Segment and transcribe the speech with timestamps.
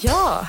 [0.00, 0.46] Ja,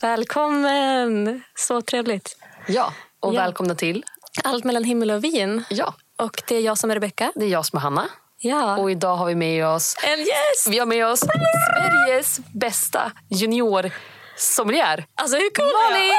[0.00, 1.42] välkommen!
[1.54, 2.36] Så trevligt.
[2.68, 3.40] Ja, och Ja.
[3.40, 4.04] välkomna till.
[4.44, 5.64] Allt mellan himmel och vin.
[5.70, 7.32] Ja, Och det är jag som är Rebecka.
[7.34, 8.08] det är jag som är Hanna.
[8.42, 8.76] Ja.
[8.76, 10.66] Och idag har vi med oss En gäst!
[10.70, 13.90] vi har med oss Sveriges bästa junior
[14.36, 15.04] sommelier.
[15.14, 16.12] Alltså hur cool Malin!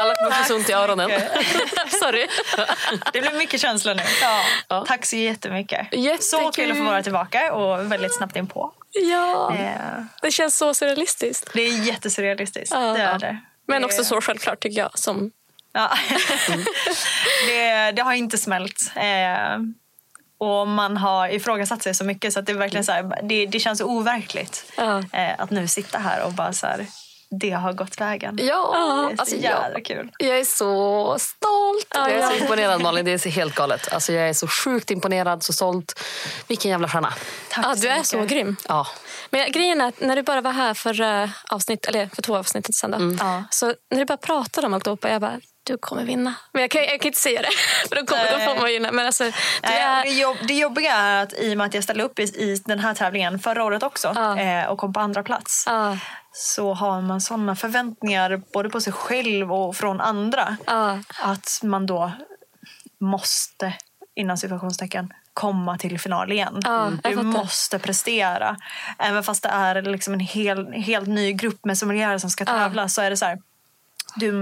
[0.00, 1.10] Alla kommer få ont i öronen.
[2.00, 2.26] Sorry.
[3.12, 4.02] Det blir mycket känslor nu.
[4.68, 4.84] Ja.
[4.88, 5.86] Tack så jättemycket.
[5.92, 6.22] Jättekul.
[6.22, 8.72] Så kul att få vara tillbaka och väldigt snabbt in på.
[8.90, 11.50] Ja, Eh, det känns så surrealistiskt.
[11.54, 12.74] Det är jättesurrealistiskt.
[12.74, 12.80] Ja.
[12.80, 13.38] Det är det.
[13.68, 14.98] Men också så självklart tycker jag.
[14.98, 15.30] Som...
[15.72, 15.90] Ja.
[17.46, 18.92] det, det har inte smält.
[18.96, 19.58] Eh,
[20.42, 23.46] och man har ifrågasatt sig så mycket så att det är verkligen så här, det,
[23.46, 24.98] det känns overkligt Ja.
[25.12, 26.86] eh, att nu sitta här och bara så här,
[27.40, 28.38] det har gått vägen.
[28.42, 28.74] Ja,
[29.08, 30.10] Det är så alltså jävla jag, kul.
[30.18, 31.86] jag är så stolt.
[31.94, 33.04] Ja, jag är så imponerad Malin.
[33.04, 33.92] Det är så helt galet.
[33.92, 36.00] Alltså, jag är så sjukt imponerad, så stolt.
[36.48, 37.14] Vilken jävla stjärna.
[37.50, 38.56] Tack Ja, du är så grym.
[38.68, 38.86] Ja.
[39.30, 42.36] Men grejen är att när du bara var här för uh, avsnitt, eller för två
[42.36, 43.44] avsnitt sen då, Mm.
[43.50, 46.34] Så när du bara pratade om alltihopa, jag bara, du kommer vinna.
[46.52, 47.48] Men jag kan, jag kan inte säga det,
[47.88, 48.92] för då, kommer, då får man vinna.
[48.92, 49.32] Men alltså, och
[49.62, 50.04] är...
[50.04, 52.62] det, jobb, det jobbiga är att i och med att jag ställde upp i, i
[52.64, 54.38] den här tävlingen förra året också Ja.
[54.38, 55.98] eh, och kom på andra plats Ja,
[56.32, 61.86] så har man såna förväntningar både på sig själv och från andra ja, att man
[61.86, 62.12] då
[63.00, 63.74] måste,
[64.14, 66.60] inom situationstecken, komma till final igen.
[66.64, 68.56] Ja, du måste prestera.
[68.98, 72.88] Även fast det är liksom en hel, helt ny grupp med sommelierer som ska tävla
[72.88, 73.38] så är det så här,
[74.16, 74.32] du,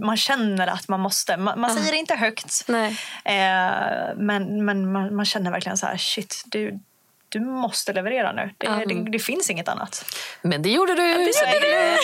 [0.00, 1.36] man känner att man måste.
[1.36, 2.68] Man, man säger det inte högt.
[3.24, 6.80] Eh, men men man, man känner verkligen så här, shit, du,
[7.32, 8.50] du måste leverera nu.
[8.58, 8.80] Det, Ja.
[8.86, 10.04] det, det finns inget annat.
[10.42, 11.30] Men det gjorde du.
[11.34, 11.98] Så är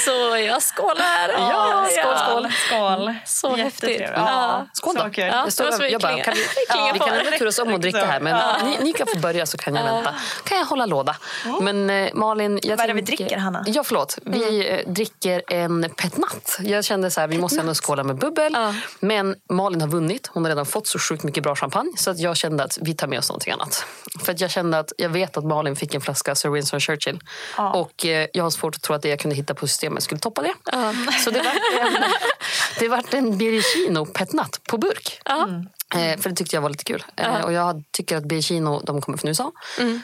[0.04, 1.28] Så jag skålar!
[1.38, 2.48] Ja, skål, skål.
[2.68, 3.14] skål.
[3.26, 4.00] Så häftigt.
[4.00, 4.66] Ja, Ja.
[4.72, 5.00] Skål då.
[5.00, 7.80] Ja, Det måste vi jag bara, kan vi, Klinga vi kan ändå turas om och
[7.80, 8.56] dricka här, men Ja.
[8.64, 10.14] ni, ni kan få börja så kan jag vänta.
[10.44, 11.16] Kan jag hålla låda.
[11.60, 12.58] Men eh, Malin...
[12.62, 13.64] Jag Vad är det vi dricker, Hanna?
[13.66, 14.18] Ja, förlåt.
[14.22, 16.58] Vi eh, dricker en petnat.
[16.60, 18.52] Jag kände så här, vi måste ändå skåla med bubbel.
[18.56, 18.74] Ja.
[19.00, 20.26] Men Malin har vunnit.
[20.32, 21.92] Hon har redan fått så sjukt mycket bra champagne.
[21.96, 23.86] Så att jag kände att vi tar med oss någonting annat.
[24.24, 27.20] För att jag kände att jag vet att Malin fick en flaska Sir Winston Churchill.
[27.56, 27.72] Ja.
[27.72, 30.18] Och eh, jag har svårt att tro att det jag kunde hitta på systemet skulle
[30.18, 30.54] toppa det.
[30.72, 30.94] Ja.
[31.24, 32.02] Så det vart en,
[32.78, 35.20] det vart en Biricino petnat på burk.
[35.24, 35.48] Ja.
[35.94, 37.04] Eh, för det tyckte jag var lite kul.
[37.16, 39.52] Eh, och jag tycker att Biricino, de kommer från USA.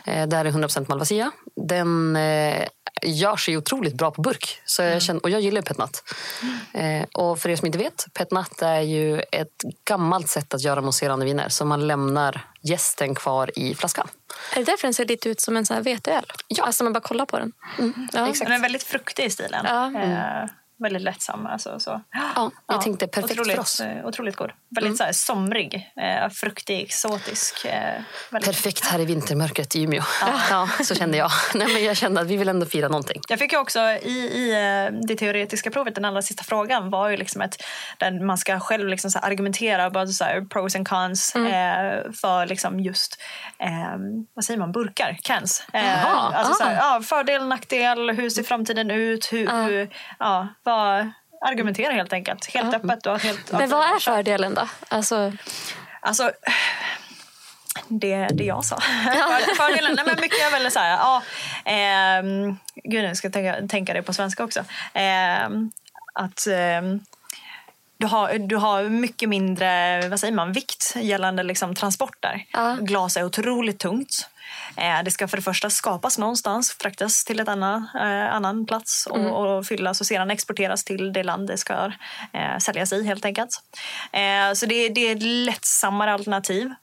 [0.05, 1.31] Eh, där är 100% Malvasia.
[1.57, 2.67] Den eh,
[3.03, 4.61] gör sig otroligt bra på burk.
[4.65, 6.03] Så jag känner, och jag gillar petnat.
[6.73, 10.81] Eh, och för er som inte vet, petnat är ju ett gammalt sätt att göra
[10.81, 11.49] mousserande viner.
[11.49, 14.09] Så man lämnar gästen kvar i flaskan.
[14.53, 16.25] Är det därför den ser lite ut som en sån här veteöl?
[16.49, 16.65] Ja.
[16.65, 17.53] Alltså man bara kollar på den.
[18.13, 18.29] Ja.
[18.29, 18.51] exakt.
[18.51, 19.65] Den är väldigt fruktig i stilen.
[19.69, 20.49] Ja.
[20.79, 21.47] Väldigt lättsam.
[21.47, 22.01] Alltså, så.
[22.35, 23.81] Ja, jag tänkte perfekt otroligt, för oss.
[23.81, 24.51] eh, Otroligt god.
[24.77, 27.65] Väldigt så här, somrig, eh, fruktig, exotisk.
[27.65, 28.51] Eh, väldigt.
[28.51, 30.03] Perfekt här i vintermörkret i Umeå.
[30.51, 31.31] Ja, så kände jag.
[31.55, 33.21] Nej, men jag kände att vi vill ändå fira någonting.
[33.29, 37.09] Jag fick ju också i, i eh, det teoretiska provet, den allra sista frågan var
[37.09, 37.57] ju liksom ett,
[37.99, 41.47] där man ska själv liksom så argumentera bara så här, pros and cons Mm.
[41.47, 43.21] eh, för liksom just,
[43.59, 43.69] eh,
[44.35, 45.65] vad säger man, burkar, cans.
[45.73, 46.95] Eh, Jaha, alltså så här, ah.
[46.95, 52.55] ja, fördel, nackdel, hur ser framtiden ut, hur, hur ja, vad, argumentera helt enkelt.
[52.55, 54.69] Helt öppet och helt Men vad är fördelen då?
[54.89, 55.33] Alltså,
[56.01, 56.31] Alltså,
[57.89, 58.81] det, det jag sa.
[59.05, 61.23] För- Fördelen, nej men mycket är väl så här, ja,
[61.65, 64.65] ehm, gud nu ska jag tänka, tänka det på svenska också.
[64.93, 65.71] Ehm,
[66.15, 67.01] att ehm,
[67.99, 72.45] du har, du har mycket mindre vad säger man, vikt gällande liksom, transporter.
[72.53, 72.77] Ja.
[72.81, 74.29] Glas är otroligt tungt.
[74.79, 79.07] Eh, det ska för det första skapas någonstans, fraktas till en annan, eh, annan plats
[79.11, 81.93] och, och fyllas och sedan exporteras till det land det ska
[82.33, 83.51] eh, säljas i helt enkelt.
[84.55, 86.75] Så det, det är ett lättsammare alternativ.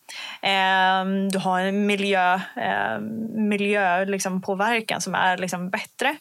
[1.31, 2.99] Du har en miljö, eh,
[3.33, 6.15] miljö liksom, påverkan som är liksom, bättre.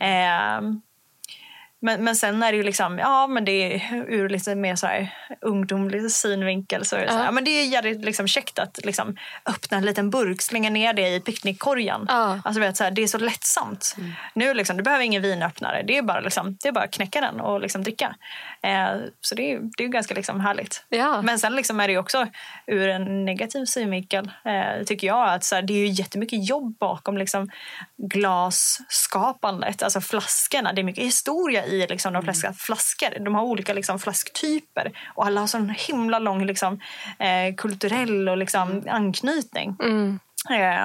[0.00, 0.60] Eh,
[1.80, 4.86] men, men sen är det ju liksom, ja men det är ur lite mer så
[4.86, 7.30] här ungdomlig synvinkel så är det, så här, Ja.
[7.30, 9.16] men det är jävligt liksom käckt att liksom
[9.46, 12.04] öppna en liten burk, slänga ner det i picknickkorgen.
[12.08, 12.40] Ja.
[12.44, 13.96] Alltså, vet, så här, det är så lättsamt.
[14.34, 17.20] Nu liksom, du behöver ingen vinöppnare, det är bara, liksom, det är bara att knäcka
[17.20, 18.14] den och liksom dricka.
[18.62, 20.84] Eh, så det är, det är ganska liksom härligt.
[20.88, 21.22] Ja.
[21.22, 22.26] Men sen liksom är det också
[22.66, 26.78] ur en negativ synvinkel eh, tycker jag att så här, det är ju jättemycket jobb
[26.78, 27.50] bakom liksom,
[27.96, 30.72] glasskapandet, alltså flaskorna.
[30.72, 33.24] Det är mycket historia i liksom, de flesta flaskor.
[33.24, 36.80] De har olika liksom, flasktyper och alla har sån himla lång liksom,
[37.18, 39.76] eh, kulturell och liksom, anknytning.
[39.80, 40.20] mm.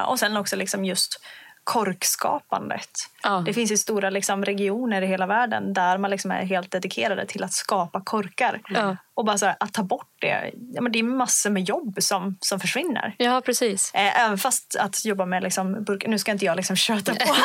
[0.08, 1.20] Och sen också liksom just
[1.64, 2.90] korkskapandet.
[3.24, 3.44] Ja.
[3.46, 7.26] Det finns ju stora liksom, regioner i hela världen där man liksom är helt dedikerade
[7.26, 8.62] till att skapa korkar.
[8.70, 8.98] Ja.
[9.16, 12.38] Och bara här, att ta bort det, ja, men det är massor med jobb som,
[12.42, 13.16] som försvinner.
[13.18, 13.92] Ja, precis.
[13.94, 17.20] Eh, även fast att jobba med liksom, burkar, nu ska inte jag liksom köta på.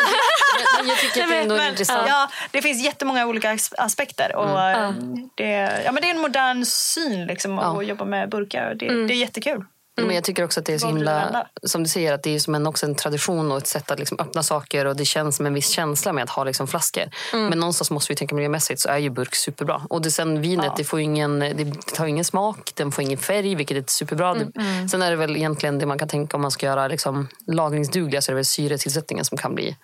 [0.81, 2.09] Men jag tycker att det är intressant.
[2.09, 4.37] ja, det finns jättemånga olika as- aspekter.
[4.37, 4.93] Och, eh,
[5.35, 8.75] det, ja, men det är en modern syn liksom, att jobba med burkar.
[8.75, 9.65] Det, det är jättekul.
[10.07, 12.39] Men jag tycker också att det är så himla, som du säger, att det är
[12.39, 15.37] som en, också en tradition och ett sätt att liksom öppna saker och det känns
[15.37, 17.05] som en viss känsla med att ha liksom flaskor.
[17.33, 19.83] Men någonstans måste vi tänka miljömässigt så är ju burk superbra.
[19.91, 20.75] Och det, sen vinet, Ja.
[20.77, 24.35] det, får ingen, det tar ingen smak, den får ingen färg, vilket är superbra.
[24.35, 27.29] Det, sen är det väl egentligen det man kan tänka om man ska göra liksom,
[27.47, 29.77] lagringsdugliga så är det väl syretillsättningen som kan bli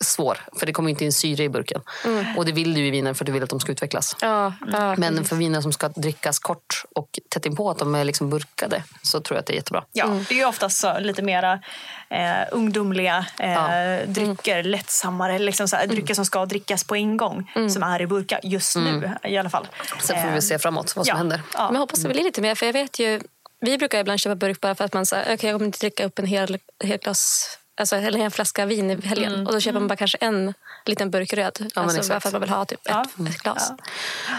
[0.00, 0.38] svår.
[0.58, 1.80] För det kommer inte in syre i burken.
[2.36, 4.16] Och det vill du i viner för du vill att de ska utvecklas.
[4.20, 4.94] Ja, ja.
[4.96, 8.82] Men för viner som ska drickas kort och tätt inpå att de är liksom burkade
[9.02, 9.84] så tror jag att det är jättebra.
[9.92, 11.52] Ja, Det är ju oftast så, lite mera
[12.10, 13.98] eh, ungdomliga eh, Ja.
[14.06, 18.06] drycker, lättsammare, liksom så här, drycker som ska drickas på en gång som är i
[18.06, 19.68] burkar just nu i alla fall.
[20.00, 21.42] Sen får vi Eh, se framåt vad som ja, händer.
[21.54, 21.64] Ja.
[21.66, 22.54] Men jag hoppas det blir lite mer.
[22.54, 23.20] För jag vet ju,
[23.60, 26.04] vi brukar ibland köpa burk bara för att man säger okay, jag kommer inte dricka
[26.04, 27.48] upp en hel, hel glas
[27.80, 29.46] Alltså, eller en flaska vin i helgen.
[29.46, 30.54] Och då köper man bara kanske en
[30.86, 31.56] liten burk röd.
[31.74, 33.02] men alltså, bara för att man vill ha typ Ja.
[33.20, 33.72] ett, ett glas.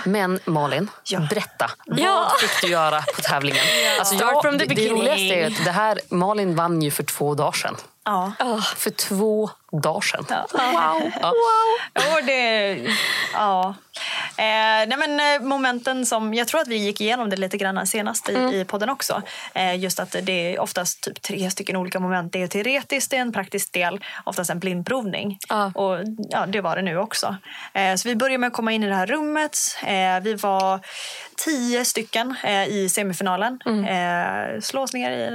[0.05, 1.19] Men Malin, Ja.
[1.29, 1.71] berätta.
[1.85, 2.27] Ja.
[2.31, 3.63] Vad fick du göra på tävlingen?
[3.99, 5.01] Alltså, Start jag, from the det, det beginning.
[5.01, 7.75] roligaste är att det här, Malin vann ju för två dagar sedan.
[8.05, 8.33] Ja.
[8.75, 10.25] För två dagar sedan.
[10.53, 11.11] Wow.
[11.21, 11.33] Ja.
[11.93, 12.77] Ja, det,
[13.33, 13.75] ja.
[14.37, 17.87] Eh, nej men, eh, momenten som, jag tror att vi gick igenom det lite grann
[17.87, 19.21] senast i, i podden också.
[19.53, 22.33] Eh, just att det är oftast typ tre stycken olika moment.
[22.33, 25.37] Det är teoretiskt, det är en praktisk del, oftast en blindprovning.
[25.49, 25.71] Ja.
[25.75, 25.97] Och
[26.29, 27.35] ja, det var det nu också.
[27.73, 29.57] Eh, så vi började med att komma in i det här rummet.
[29.83, 30.79] Eh, vi var
[31.45, 33.59] tio stycken eh, i semifinalen.
[33.87, 35.25] Eh, slås ner i.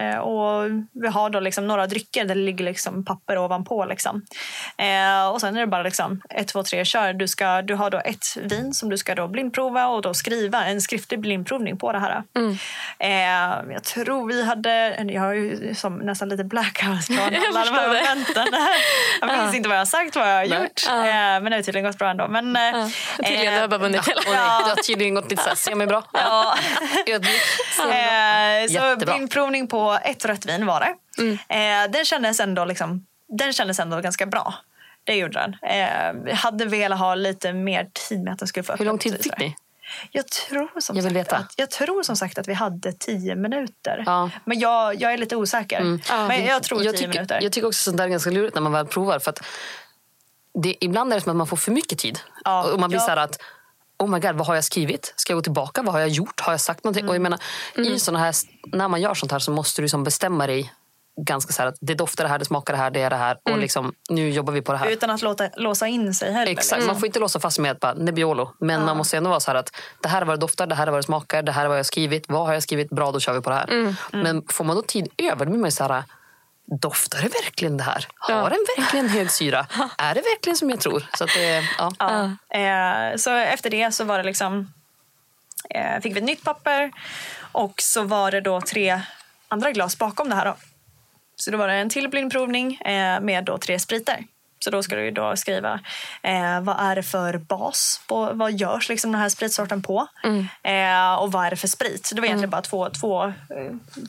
[0.00, 3.84] Eh, och vi har då liksom några drycker där det ligger liksom papper ovanpå.
[3.84, 4.22] Liksom.
[4.78, 7.12] Eh, och sen är det bara liksom ett, två, tre, kör.
[7.12, 10.64] Du, ska, du har då ett vin som du ska då blindprova och då skriva
[10.64, 12.22] en skriftlig blindprovning på det här.
[12.98, 17.74] Eh, jag tror vi hade, jag har ju som nästan lite blackout från alla de
[17.74, 18.46] här momenten.
[19.20, 20.62] Jag minns inte vad jag har sagt, vad jag har Nej.
[20.62, 20.86] gjort.
[20.88, 20.94] Eh,
[21.42, 22.28] men det har tydligen gått bra ändå.
[22.28, 22.88] Men, eh, Ja.
[23.16, 24.20] Tydligen, eh, du har bara vunnit hela.
[24.26, 26.02] Nej, det har tydligen gått lite semi-bra.
[26.12, 26.54] Ja.
[27.06, 27.42] Ödmjuk.
[27.92, 30.94] Eh, så blindprovning på ett rött vin var det.
[31.22, 31.86] Mm.
[31.86, 34.54] Eh, den, kändes ändå liksom, den kändes ändå ganska bra.
[35.04, 35.56] Det gjorde den.
[35.62, 38.96] Eh, jag hade velat ha lite mer tid med att den skulle få Hur lång
[38.96, 39.56] öppna tid fick ni?
[40.10, 41.32] Jag tror som, Jag sagt.
[41.32, 44.02] Att, jag tror som sagt att vi hade tio minuter.
[44.06, 44.30] Ja.
[44.44, 45.98] Men jag, jag är lite osäker.
[46.08, 46.28] Ja.
[46.28, 47.38] Men jag tror jag tio tycker, minuter.
[47.42, 49.18] Jag tycker också sånt där är ganska lurigt när man väl provar.
[49.18, 49.42] För att
[50.62, 52.18] det, ibland är det som att man får för mycket tid.
[52.44, 53.04] Ja, och man blir ja.
[53.04, 53.38] så här att
[53.98, 55.14] Oh my God, vad har jag skrivit?
[55.16, 55.82] Ska jag gå tillbaka?
[55.82, 56.40] Vad har jag gjort?
[56.40, 57.08] Har jag sagt någonting?
[57.08, 57.38] Och jag menar,
[57.76, 58.34] i såna här,
[58.66, 60.72] när man gör sånt här så måste du som bestämma dig
[61.20, 63.16] ganska så här att det doftar det här, det smakar det här, det är det
[63.16, 63.38] här.
[63.50, 64.90] Och liksom, nu jobbar vi på det här.
[64.90, 66.52] Utan att låta, låsa in sig heller.
[66.52, 66.86] Exakt, liksom.
[66.86, 68.52] man får inte låsa fast med att bara Nebbiolo.
[68.60, 70.74] Men man måste ändå vara så här att det här är vad det doftar, det
[70.74, 72.24] här är vad det smakar, det här är vad jag har skrivit.
[72.28, 72.90] Vad har jag skrivit?
[72.90, 73.94] Bra, då kör vi på det här.
[74.12, 76.04] Men får man då tid över, då blir man ju så här
[76.80, 78.06] Doftar det verkligen det här?
[78.14, 78.48] Har Ja.
[78.48, 79.66] den verkligen hög syra?
[79.98, 81.06] Är det verkligen som jag tror?
[81.18, 81.92] Så det, ja.
[81.98, 82.58] Ja.
[82.58, 84.72] Eh, så efter det så var det liksom,
[85.70, 86.92] eh, fick vi ett nytt papper
[87.52, 89.00] och så var det då tre
[89.48, 90.44] andra glas bakom det här.
[90.44, 90.56] Då.
[91.44, 94.24] Så då var det en till blindprovning eh, med då tre spriter.
[94.64, 95.80] Så då ska du då skriva
[96.22, 100.06] eh, vad är det för bas, på, vad görs liksom den här spritsorten på
[100.62, 102.06] eh, och vad är det för sprit.
[102.06, 103.32] Så det var egentligen bara två, två eh,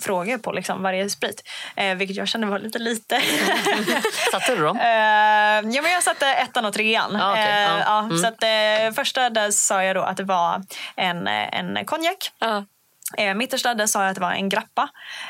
[0.02, 1.44] frågor på liksom varje sprit,
[1.76, 3.22] eh, vilket jag kände var lite lite.
[4.32, 4.78] Satte du dem?
[4.78, 4.86] Eh,
[5.76, 7.18] ja, men jag satte ettan och trean.
[7.20, 7.64] Ja, okej.
[7.64, 8.00] Eh, Ja.
[8.00, 8.18] Mm.
[8.18, 10.64] så att, första där sa jag då att det var
[10.96, 12.32] en, en konjak.
[12.40, 12.66] Ja.
[13.18, 14.90] Eh, mittersta där sa jag att det var en grappa.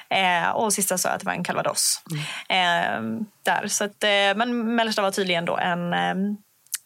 [0.10, 2.02] Eh, och sista sa jag att det var en calvados.
[2.50, 3.20] Mm.
[3.20, 3.68] Eh, där.
[3.68, 6.16] Så att, eh, men mellersta var tydligen då en, eh,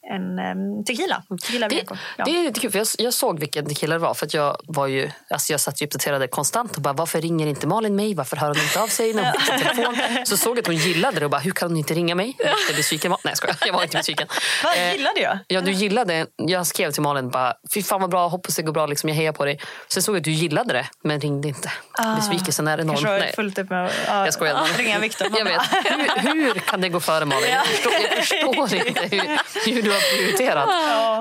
[0.10, 1.24] en tequila.
[1.42, 1.84] tequila Det,
[2.18, 2.26] ja.
[2.26, 4.14] det är lite kul, för jag, jag såg vilken tequila det var.
[4.14, 7.48] För att jag, var ju, alltså jag satt ju uppdaterade konstant och bara, varför ringer
[7.48, 8.14] inte Malin mig?
[8.16, 9.98] Varför hör hon inte av sig när hon telefon?
[10.26, 12.36] Så såg jag att hon gillade det och bara, hur kan hon inte ringa mig?
[12.38, 13.12] Jag blev besviken.
[13.12, 13.58] Nej, jag skojar.
[13.66, 14.28] Jag var inte besviken.
[14.64, 15.38] Vad Eh, gillade jag?
[15.48, 16.26] Ja, du gillade.
[16.36, 19.16] Jag skrev till Malin bara, fy fan vad bra, hoppas det går bra, liksom, jag
[19.16, 19.60] hejar på dig.
[19.88, 21.72] Sen såg jag att du gillade det, men ringde inte.
[22.16, 22.96] Besvikelsen är enorm.
[22.98, 24.54] Kanske var fullt upp med att Jag skojar.
[24.54, 25.28] ja, ringa Viktor.
[25.38, 25.62] Jag vet.
[25.86, 27.50] Hur, hur kan det gå före Malin?
[27.50, 30.70] Jag förstår, jag förstår inte hur, hur du har prioriterat.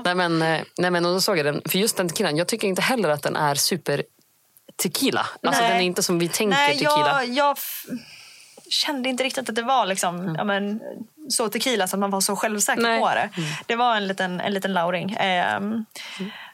[0.04, 1.62] Nej, men, eh, nej, men och då såg jag den.
[1.68, 4.02] För just den tequilan, jag tycker inte heller att den är super
[4.82, 5.26] tequila.
[5.42, 5.70] Alltså Nej.
[5.70, 7.24] den är inte som vi tänker Nej, tequila.
[7.24, 7.84] jag, jag f-
[8.70, 10.80] kände inte riktigt att det var liksom, ja, men,
[11.28, 13.00] så tequila så att man var så självsäker Nej.
[13.00, 13.28] på det.
[13.66, 15.16] Det var en liten, en liten lauring.
[15.20, 15.84] Ehm,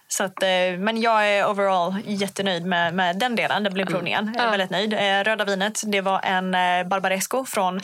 [0.09, 0.49] Så att, eh,
[0.79, 4.33] men jag är overall jättenöjd med, med den delen, den blindprovningen.
[4.35, 4.51] Jag är Ja.
[4.51, 4.93] väldigt nöjd.
[4.93, 7.81] Eh, Röda vinet, det var en eh, Barbaresco från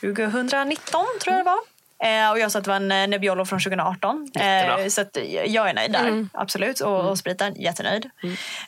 [0.00, 1.58] 2019 tror jag det var.
[2.02, 4.30] Eh, och jag sa att det var en eh, Nebbiolo från 2018.
[4.34, 4.80] Jättebra.
[4.82, 5.16] Eh, så att
[5.46, 6.80] jag är nöjd där, absolut.
[6.80, 8.10] Och, och spriten, jättenöjd.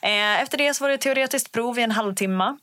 [0.02, 2.56] Eh, efter det så var det teoretiskt prov i en halvtimme.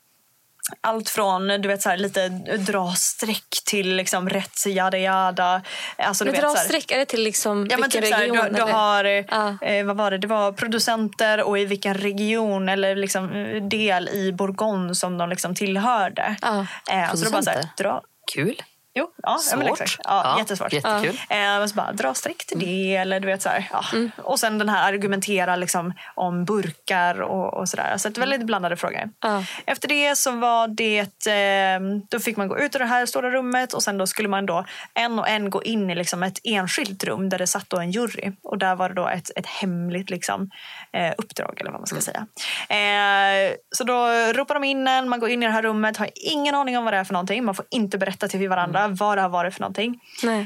[0.82, 5.62] Allt från du vet, så här, lite dra streck till liksom, rätt yada yada.
[5.98, 8.02] Alltså, du Men vet, dra så här- streck, är det till liksom Ja, men vilken
[8.02, 8.46] typ så här, region?
[8.46, 9.58] du, du har, Ja.
[9.62, 10.18] eh, vad var det?
[10.18, 15.30] Det var producenter och i vilken region eller liksom eh, del i Bourgogne som de
[15.30, 16.36] liksom tillhörde.
[16.42, 16.66] Ja.
[16.92, 17.84] Eh, så då bara så här, Producenter?
[17.84, 18.02] dra,
[18.34, 18.62] Kul.
[18.94, 19.64] Jo, ja, ja, Svårt.
[19.82, 19.96] exakt.
[20.04, 20.74] Ja, Ja, jättesvårt.
[20.74, 21.20] jättekul.
[21.30, 22.96] Eh, så bara, dra streck till det.
[22.96, 23.84] Eller, du vet, så här, ja.
[24.18, 27.98] Och sen den här argumentera liksom, om burkar och, och sådär.
[27.98, 29.10] Så ett väldigt blandade frågor.
[29.20, 29.44] Ja.
[29.66, 33.30] Efter det så var det, eh, då fick man gå ut ur det här stora
[33.32, 36.40] rummet och sen då skulle man då en och en gå in i liksom ett
[36.44, 38.32] enskilt rum där det satt då en jury.
[38.44, 40.50] Och där var det då ett, ett hemligt liksom,
[40.94, 42.26] eh, uppdrag eller vad man ska säga.
[42.70, 46.10] Eh, så då ropar de in en, man går in i det här rummet, har
[46.16, 47.44] ingen aning om vad det är för någonting.
[47.46, 50.02] Man får inte berätta till varandra vad det har varit för någonting.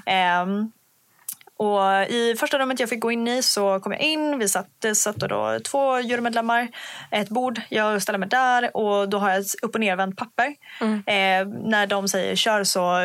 [0.06, 0.72] Ehm,
[1.58, 4.40] och I första rummet jag fick gå in i så kom jag in.
[4.40, 6.68] Vi satt, det satt då två jurymedlemmar,
[7.12, 7.62] ett bord.
[7.70, 10.56] Jag ställer mig där och då har jag ett upp och nervänt papper.
[11.06, 13.00] Eh, när de säger kör så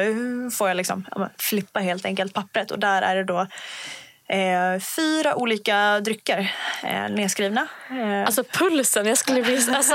[0.56, 1.06] får jag liksom
[1.38, 3.46] flippa helt enkelt pappret och där är det då
[4.32, 7.66] eh, fyra olika drycker eh, nedskrivna.
[7.90, 9.56] Eh, Alltså pulsen, jag skulle bli...
[9.76, 9.94] Alltså,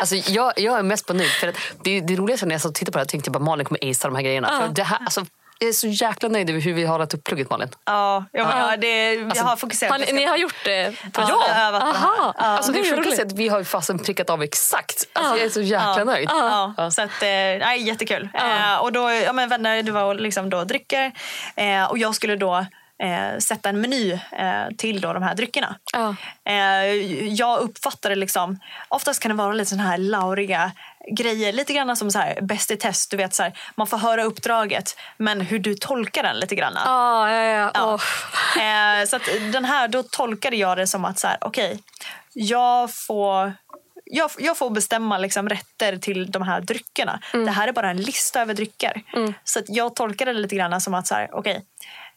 [0.00, 1.30] Alltså, jag, jag är mest på nöjd.
[1.30, 3.32] För att det, det roligaste när jag satt och tittade på det här tänkte jag
[3.32, 4.48] bara Malin kommer acea de här grejerna.
[4.52, 4.60] Ja.
[4.66, 5.26] För det här, alltså,
[5.58, 7.68] jag är så jäkla nöjd över hur vi har lagt upp plugget Malin.
[7.84, 8.70] ja, ja, men, Ja.
[8.70, 9.92] ja, det, jag har fokuserat.
[9.92, 10.94] har ni, ni har gjort det?
[11.12, 11.82] På Ja, jag har övat.
[11.82, 12.34] Aha.
[12.38, 12.44] Ja.
[12.44, 13.20] Alltså, det är sjukaste är roligt.
[13.20, 15.08] att vi har ju fasen prickat av exakt.
[15.12, 16.04] Alltså, jag är så jäkla Ja.
[16.04, 16.28] nöjd.
[16.30, 18.28] Ja, så att, eh, nej, jättekul.
[18.34, 18.74] Ja.
[18.74, 21.12] Eh, och då, ja, men vänner, det var liksom då drycker
[21.56, 22.66] eh, och jag skulle då
[23.02, 25.76] eh, sätta en meny eh, till då de här dryckerna.
[25.92, 26.16] Ja.
[26.44, 26.94] Eh,
[27.26, 30.72] jag uppfattar det liksom, oftast kan det vara lite såna här lauriga
[31.16, 33.10] grejer, lite grann som så här, bäst i test.
[33.10, 36.72] Du vet, så här, man får höra uppdraget, men hur du tolkar den lite grann.
[36.84, 37.70] Ja, ja, ja.
[37.74, 37.98] Ja.
[38.56, 38.62] Åh.
[38.62, 41.78] Eh, så att den här, då tolkade jag det som att så här, okej,
[42.34, 43.52] jag får
[44.12, 47.20] jag, jag får bestämma liksom rätter till de här dryckerna.
[47.32, 49.02] Det här är bara en lista över drycker.
[49.44, 51.64] Så att jag tolkade det lite grann som att så här, okej,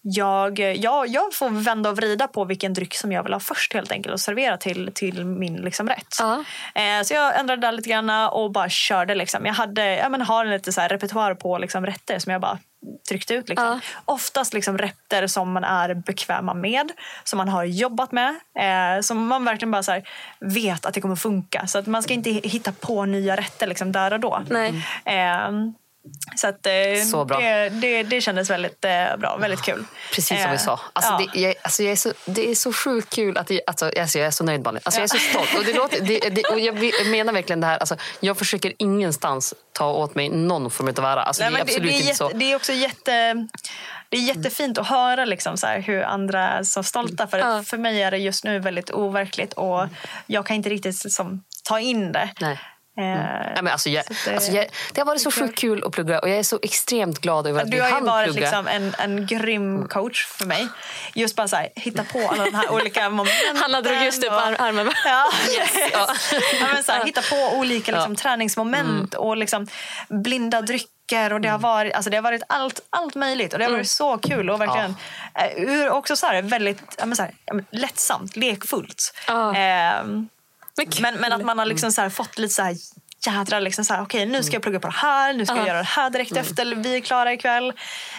[0.05, 3.73] jag, jag, jag får vända och vrida på vilken dryck som jag vill ha först
[3.73, 6.15] helt enkelt och servera till, till min liksom, rätt.
[6.19, 6.43] Ja.
[6.75, 9.15] Eh, så jag ändrade där lite grann och bara körde.
[9.15, 9.45] Liksom.
[9.45, 12.41] Jag hade, ja, men har en lite så här repertoar på liksom, rätter som jag
[12.41, 12.59] bara
[13.09, 13.49] tryckte ut.
[13.49, 13.67] Liksom.
[13.67, 13.79] Ja.
[14.05, 16.91] Oftast liksom, rätter som man är bekväma med,
[17.23, 18.29] som man har jobbat med.
[18.59, 20.03] Eh, som man verkligen bara här,
[20.39, 21.67] vet att det kommer funka.
[21.67, 24.43] Så att man ska inte hitta på nya rätter liksom, där och då.
[24.49, 24.85] Nej.
[25.05, 25.51] Eh,
[26.35, 27.39] så att, eh, Så bra.
[27.39, 29.85] Det, det, det kändes väldigt eh, bra, väldigt kul.
[30.11, 30.79] Precis som vi Eh, sa.
[30.93, 31.29] Alltså, ja.
[31.33, 33.37] det, jag, alltså, jag är så, det är så sjukt kul.
[33.37, 34.81] Att jag, alltså, alltså, jag är så nöjd Malin.
[34.83, 35.53] Alltså, Jag är så stolt.
[35.57, 36.75] Och, det låter, det, det, och jag
[37.07, 37.77] menar verkligen det här.
[37.77, 41.23] Alltså, jag försöker ingenstans ta åt mig någon form av ära.
[41.23, 42.29] Alltså, Nej, det är det, absolut det, är inte jätte, så.
[42.29, 43.47] det är också jätte,
[44.09, 47.27] det är jättefint att höra liksom så hur andra är så stolta.
[47.27, 47.63] För, Ja.
[47.63, 49.87] för mig är det just nu väldigt overkligt och
[50.27, 52.29] jag kan inte riktigt liksom, ta in det.
[52.39, 52.59] Nej.
[52.97, 55.91] Eh, Nej, men alltså, jag, det- alltså, jag, det har varit så sjukt kul att
[55.91, 58.25] plugga och jag är så extremt glad över att Du vi har ju hann varit
[58.25, 58.41] plugga.
[58.41, 60.67] liksom en, en grym coach för mig.
[61.13, 63.57] Just bara så här, hitta på alla de här olika momenten.
[63.57, 64.91] Hanna drog just upp och- ar- armen.
[65.05, 65.29] Ja.
[65.93, 66.07] Ja.
[66.59, 69.67] ja, men så här, hitta på olika liksom, träningsmoment och liksom,
[70.09, 71.33] blinda drycker.
[71.33, 73.89] Och det, har varit, alltså, det har varit allt, allt möjligt och det har varit
[73.89, 74.49] så kul.
[74.49, 74.95] Och verkligen,
[75.35, 79.13] eh, ur- också så här, väldigt ja, men så här, ja, lättsamt, lekfullt.
[79.27, 79.55] Ja.
[79.55, 80.27] Ehm,
[80.77, 82.75] men men, men att man har liksom så här fått lite så här
[83.27, 85.63] jädrar, liksom så här, okej nu ska jag plugga på det här, nu ska jag
[85.63, 85.67] Ja.
[85.67, 87.67] göra det här direkt efter vi är klara ikväll.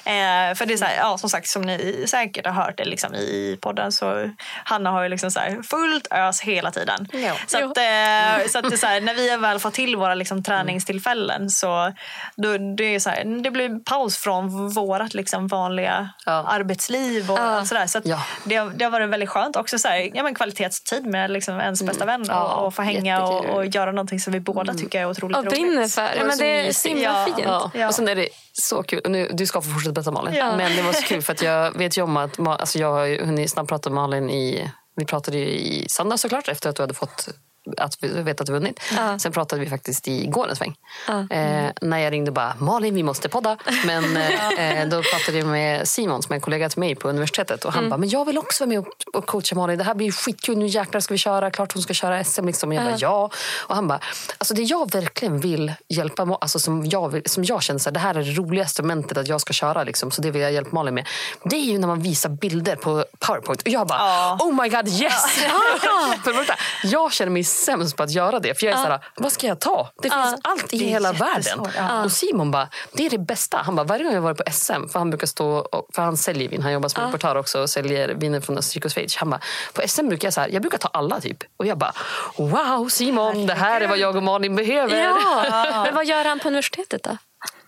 [0.04, 2.84] Eh, för det är så här, ja som sagt som ni säkert har hört det
[2.84, 4.30] liksom i podden så
[4.64, 7.08] Hanna har ju liksom så här fullt ös hela tiden.
[7.12, 7.32] Ja.
[7.46, 10.14] Så, att, eh, så att det är så här, när vi väl fått till våra
[10.14, 11.92] liksom, träningstillfällen så
[12.36, 16.32] då, det, är så här, det blir paus från vårt liksom, vanliga Ja.
[16.48, 17.60] arbetsliv och, Ja.
[17.60, 17.86] och sådär.
[17.86, 18.22] Så att Ja.
[18.44, 21.82] det, det har varit väldigt skönt också så här, ja, men kvalitetstid med liksom, ens
[21.82, 25.10] bästa vän och, och få hänga och, och göra någonting som vi båda tycker är
[25.10, 25.52] otroligt Och roligt.
[25.60, 26.14] brinner för.
[26.16, 27.24] Ja, men det är så himla Ja.
[27.26, 27.38] fint.
[27.44, 27.70] Ja.
[27.74, 27.88] Ja.
[27.88, 29.00] Och sen är det så kul.
[29.08, 30.34] Nu, du ska få fortsätta berätta Malin.
[30.34, 30.56] Ja.
[30.56, 33.24] Men det var så kul för att jag vet ju om att alltså jag har
[33.26, 36.94] hunnit snabbprata med Malin i vi pratade ju i söndag såklart efter att du hade
[36.94, 37.28] fått
[37.76, 38.80] att vi vet att du vunnit.
[38.96, 39.18] Ja.
[39.18, 40.74] Sen pratade vi faktiskt igår en sväng.
[41.06, 41.36] Ja.
[41.36, 43.56] Eh, när jag ringde bara Malin vi måste podda.
[43.86, 47.08] Men eh, eh, då pratade jag med Simon som är en kollega till mig på
[47.08, 47.64] universitetet.
[47.64, 49.78] Och han bara men jag vill också vara med och, och coacha Malin.
[49.78, 50.58] Det här blir ju skitkul.
[50.58, 51.50] Nu jäklar ska vi köra.
[51.50, 52.46] Klart hon ska köra SM.
[52.46, 52.68] Liksom.
[52.68, 53.30] Och jag bara ja.
[53.60, 54.00] Och han bara
[54.38, 57.94] alltså det jag verkligen vill hjälpa alltså som jag, vill, som jag känner så här,
[57.94, 59.84] det här är det roligaste momentet att jag ska köra.
[59.84, 61.08] Liksom, så det vill jag hjälpa Malin med.
[61.44, 63.62] Det är ju när man visar bilder på powerpoint.
[63.62, 64.38] Och jag bara, Ja.
[64.40, 65.24] oh my god yes!
[66.24, 68.58] för jag känner mig sämst på att göra det.
[68.58, 69.90] För jag är såhär, vad ska jag ta?
[70.02, 71.66] Det finns allt i hela världen.
[71.76, 72.04] ja.
[72.04, 73.56] Och Simon bara, det är det bästa.
[73.64, 76.16] Han bara, varje gång jag varit på SM, för han brukar stå, och, för han
[76.16, 79.16] säljer vin, han jobbar som importör också och säljer viner från Österrike och Schweiz.
[79.16, 79.40] Han bara,
[79.72, 81.38] på SM brukar jag så här, jag brukar ta alla typ.
[81.56, 81.92] Och jag bara,
[82.36, 84.96] wow Simon, det här är vad jag och Malin behöver.
[84.96, 85.82] Ja.
[85.84, 87.10] Men vad gör han på universitetet då?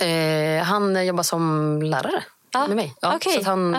[0.06, 2.94] Eh, han jobbar som lärare Ja, med mig.
[3.00, 3.44] Ja, okej.
[3.44, 3.76] Så han,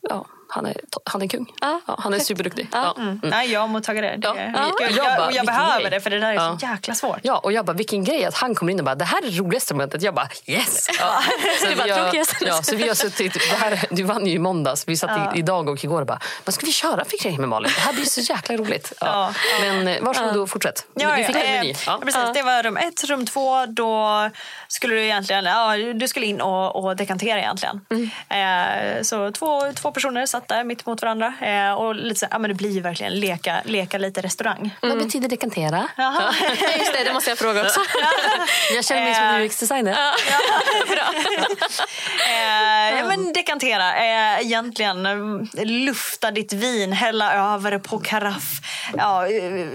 [0.00, 0.26] Ja.
[0.48, 0.74] Ja, han, är,
[1.04, 1.46] han är kung.
[1.60, 2.68] Ja, Ja, han är superduktig.
[2.72, 2.94] Ja.
[2.96, 3.02] Ja.
[3.02, 3.20] Mm.
[3.22, 4.16] Nej, jag mottagar det.
[4.16, 4.36] det Ja.
[4.36, 4.72] är Ja.
[4.80, 5.90] Jag Jag, jag vilken behöver grej.
[5.90, 6.56] det, för det där är Ja.
[6.60, 7.18] så jäkla svårt.
[7.22, 9.30] Ja, och jag bara, vilken grej att han kommer in och bara, det här är
[9.30, 10.02] det roligaste momentet.
[10.02, 10.88] Jag bara, yes!
[11.00, 11.22] Ja.
[11.60, 12.14] Så Det var vi har,
[12.46, 14.88] ja, så vi har suttit, det här, du vann ju i måndags.
[14.88, 17.48] Vi satt i, idag och igår och bara, vad ska vi köra för grej med
[17.48, 17.70] Malin?
[17.74, 18.92] Det här blir så jäkla roligt.
[19.00, 19.06] Ja.
[19.06, 19.32] Ja.
[19.60, 20.86] Men eh, varsågod och fortsätt.
[20.94, 21.74] Ja, du fick en meny.
[21.86, 21.98] Ja.
[22.04, 23.04] Precis, det var rum ett.
[23.04, 24.30] Rum två, då
[24.68, 27.80] skulle du egentligen ja, du skulle in och, och dekantera egentligen.
[28.28, 31.34] Eh, så två, två personer satt där mitt mot varandra.
[31.40, 34.70] Eh, och lite så, ja, men det blir verkligen leka, leka lite restaurang.
[34.82, 35.88] Vad betyder dekantera?
[35.96, 36.34] Jaha.
[36.78, 37.80] Just det, det måste jag fråga också.
[38.74, 39.96] Jag känner mig som en UX-designer.
[42.28, 43.96] Eh, ja, men dekantera.
[43.96, 48.60] Eh, egentligen eh, lufta ditt vin, hälla över det på karaff.
[48.96, 49.66] Ja, eh,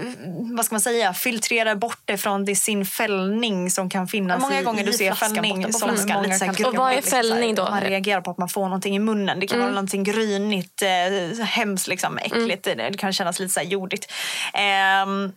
[0.56, 1.14] vad ska man säga?
[1.14, 5.12] Filtrera bort det från det, sin fällning som kan finnas Många i, gånger du ser
[5.14, 7.70] fällning som många kan- Och vad är liksom fällning då?
[7.70, 9.40] Man reagerar på att man får någonting i munnen.
[9.40, 12.64] Det kan vara någonting grynigt, eh, hemskt, liksom, äckligt.
[12.64, 14.12] Det kan kännas lite så här jordigt.
[14.54, 15.32] Ehm,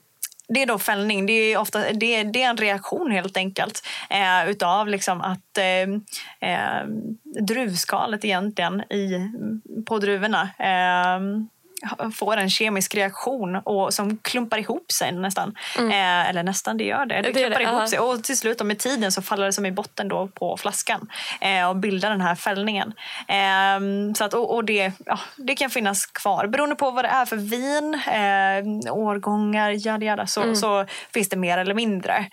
[0.47, 1.25] det är då fällning.
[1.25, 5.57] Det är, ofta, det är, det är en reaktion helt enkelt eh, utav liksom att
[5.57, 6.87] eh, eh,
[7.47, 9.31] druvskalet egentligen i,
[9.87, 11.19] på druvorna eh,
[12.15, 15.55] får en kemisk reaktion och som klumpar ihop sig nästan.
[15.77, 17.21] Eh, eller nästan, det gör det.
[17.21, 19.65] Det Det klumpar det, ihop sig och till slut med tiden så faller det som
[19.65, 21.09] i botten då på flaskan
[21.41, 22.93] eh, och bildar den här fällningen.
[23.27, 26.47] Eh, så att, och, och det, ja, det kan finnas kvar.
[26.47, 31.37] Beroende på vad det är för vin, eh, årgångar, yada, yada, så, så finns det
[31.37, 32.25] mer eller mindre.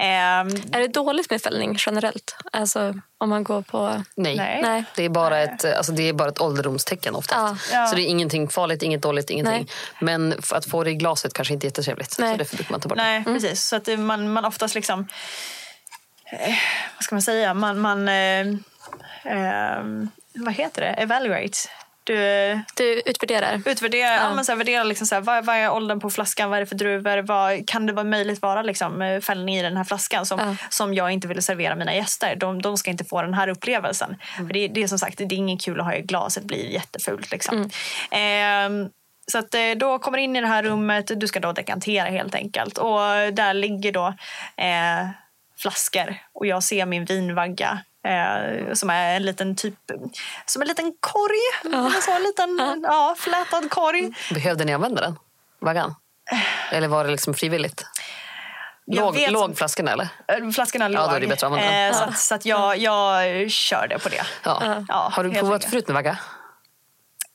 [0.00, 2.36] Eh, Är det dåligt med fällning generellt?
[2.52, 4.02] Alltså om man går på...
[4.14, 4.36] Nej.
[4.62, 4.84] Nej.
[4.96, 7.70] Det är bara ett, alltså det är bara ett ålderdomstecken oftast.
[7.72, 7.86] Ja.
[7.86, 9.54] Så det är ingenting farligt, inget dåligt, ingenting.
[9.54, 9.66] Nej.
[10.00, 12.16] Men att få det i glaset kanske inte är jättetrevligt.
[12.18, 12.32] Nej.
[12.32, 13.02] Så därför brukar man ta bort det.
[13.04, 13.62] Nej, precis.
[13.64, 15.08] Så att det- man, man oftast liksom...
[16.32, 16.54] Eh,
[16.96, 17.54] vad ska man säga?
[17.54, 17.78] Man...
[17.78, 18.40] man eh,
[19.24, 19.82] eh,
[20.34, 20.88] vad heter det?
[20.88, 21.58] Evaluate.
[22.12, 23.62] Du Du utvärderar.
[23.66, 24.34] utvärderar, ja.
[24.34, 26.60] men så här, värderar liksom så här, vad, vad är åldern på flaskan, vad är
[26.60, 29.84] det för druvor, vad, kan det vara möjligt vara liksom, eh, fällning i den här
[29.84, 30.56] flaskan som, Ja.
[30.68, 32.36] som jag inte vill servera mina gäster.
[32.36, 34.16] De, de ska inte få den här upplevelsen.
[34.36, 36.70] För det, det är som sagt det är inget kul att ha i glaset, blir
[36.70, 37.30] jättefult.
[37.30, 37.70] Liksom.
[38.10, 38.88] Ehm,
[39.32, 42.34] så att eh, då kommer in i det här rummet, du ska då dekantera helt
[42.34, 42.78] enkelt.
[42.78, 42.98] Och
[43.32, 44.06] där ligger då
[44.56, 45.08] eh,
[45.58, 49.74] flaskor och jag ser min vinvagga eh, som är en liten typ
[50.46, 51.74] som en liten korg.
[51.96, 53.14] En sån liten ja.
[53.18, 54.10] flätad korg.
[54.34, 55.18] Behövde ni använda den?
[55.60, 55.94] Vaggan?
[56.72, 57.84] Eller var det liksom frivilligt?
[58.84, 60.08] Jag Låg, vet låg flaskorna eller?
[60.28, 61.10] Eh, Flaskorna Ja, låg.
[61.10, 61.86] då är det bättre att använda den.
[61.92, 64.22] Eh, så att, så att jag, jag körde på det.
[64.42, 64.84] Ja.
[64.88, 65.70] Ja, Har du provat enkelt.
[65.70, 66.18] förut med vagga?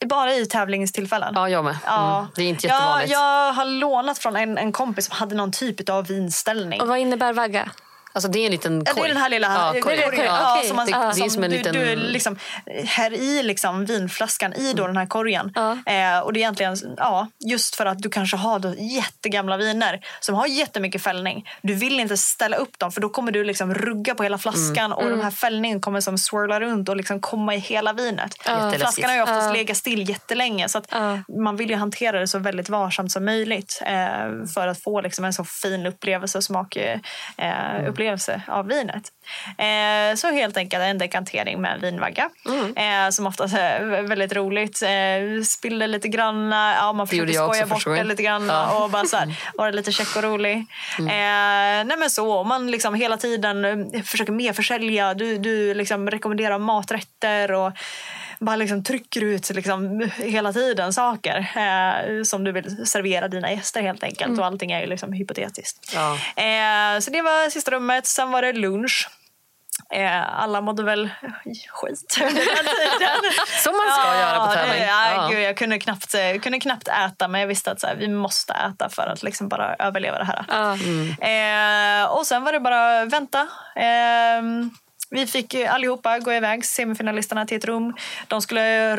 [0.06, 1.32] Bara i tävlingstillfällen.
[1.36, 1.76] Ja, jag med.
[1.86, 2.18] Ja.
[2.18, 2.30] Mm.
[2.36, 3.12] Det är inte Ja, jättevanligt.
[3.12, 6.80] jag har lånat från en, en kompis som hade någon typ av vinställning.
[6.80, 7.70] Och vad innebär vagga?
[8.14, 9.02] Alltså det är en liten Ja, korg.
[9.04, 10.00] det är den här lilla Ja, korgen.
[10.16, 10.60] Ja.
[10.62, 12.38] Ja, som man, Det- det är som som en du, liten- du liksom,
[12.86, 15.52] här i liksom vinflaskan i då den här korgen.
[15.54, 15.70] Ja.
[15.72, 20.00] Eh, och det är egentligen ja, just för att du kanske har då jättegamla viner
[20.20, 21.48] som har jättemycket fällning.
[21.62, 24.92] Du vill inte ställa upp dem för då kommer du liksom rugga på hela flaskan
[24.92, 28.34] och den här fällningen kommer som swirla runt och liksom komma i hela vinet.
[28.76, 29.52] Flaskan har ju oftast Ja.
[29.52, 31.18] legat still jättelänge så att Ja.
[31.42, 35.24] man vill ju hantera det så väldigt varsamt som möjligt eh, för att få liksom
[35.24, 36.98] en så fin upplevelse och smak, eh,
[37.38, 37.94] Mm.
[38.04, 39.08] Upplevelse av vinet.
[39.58, 42.76] Eh, så helt enkelt en dekantering med en vinvagga Mm.
[42.76, 44.82] eh, som oftast är väldigt roligt.
[44.82, 47.06] Eh, spillde lite grann, ja, man
[47.40, 48.64] också skoja bort det lite grann Ja.
[48.70, 48.82] Mm.
[48.82, 50.56] och bara så här, vara lite check och rolig.
[50.98, 51.04] Eh,
[51.84, 55.14] nej men så, man liksom hela tiden eh, försöker merförsälja.
[55.14, 57.72] Du, du liksom rekommenderar maträtter och
[58.44, 63.82] bara liksom trycker ut liksom hela tiden saker eh, som du vill servera dina gäster
[63.82, 64.38] helt enkelt.
[64.38, 65.92] Och allting är ju liksom hypotetiskt.
[65.94, 66.12] Ja.
[66.42, 68.06] Eh, så det var sista rummet.
[68.06, 69.08] Sen var det lunch.
[69.94, 71.10] Eh, alla mådde väl
[71.68, 72.12] skit.
[73.62, 74.82] Som man ska göra på tävling.
[74.82, 75.28] Ja, Ja.
[75.30, 78.08] Gud, jag kunde knappt, eh, kunde knappt äta, men jag visste att så här, vi
[78.08, 80.44] måste äta för att liksom bara överleva det här.
[80.48, 80.72] Ja.
[81.28, 83.40] Eh, och sen var det bara vänta.
[83.76, 84.42] Eh,
[85.14, 87.94] vi fick allihopa gå iväg, semifinalisterna, till ett rum.
[88.28, 88.96] De skulle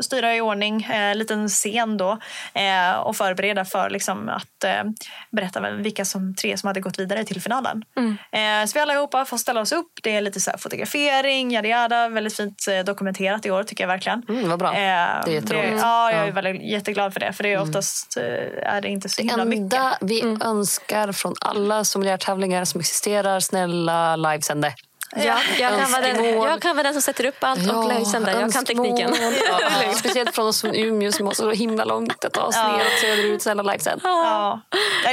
[0.00, 2.18] styra i ordning en eh, liten scen då
[2.54, 4.84] eh, och förbereda för liksom, att eh,
[5.30, 7.82] berätta vilka som tre som hade gått vidare till finalen.
[7.96, 8.16] Mm.
[8.32, 9.92] Eh, så vi allihopa får ställa oss upp.
[10.02, 12.08] Det är lite så fotografering, yada yada.
[12.08, 14.22] Väldigt fint eh, dokumenterat i år tycker jag verkligen.
[14.28, 14.68] Mm, vad bra.
[14.68, 15.80] Eh, det är jätteroligt.
[15.80, 17.32] Ja, jag är väldigt, jätteglad för det.
[17.32, 17.68] För det är mm.
[17.68, 19.70] oftast är det inte så himla mycket.
[19.70, 20.42] Det enda vi mm.
[20.42, 24.74] önskar från alla sommeliertävlingar som existerar, snälla livesände.
[25.16, 27.92] Ja, jag, kan vara den, jag kan vara den som sätter upp allt ja, och
[27.92, 28.40] livesänder.
[28.40, 29.14] Jag kan tekniken.
[29.60, 32.76] Ja, speciellt från oss från Umeå som har så himla långt att ta oss ja.
[32.76, 33.66] ner söderut.
[33.66, 34.00] Livesänd.
[34.04, 34.60] Ja.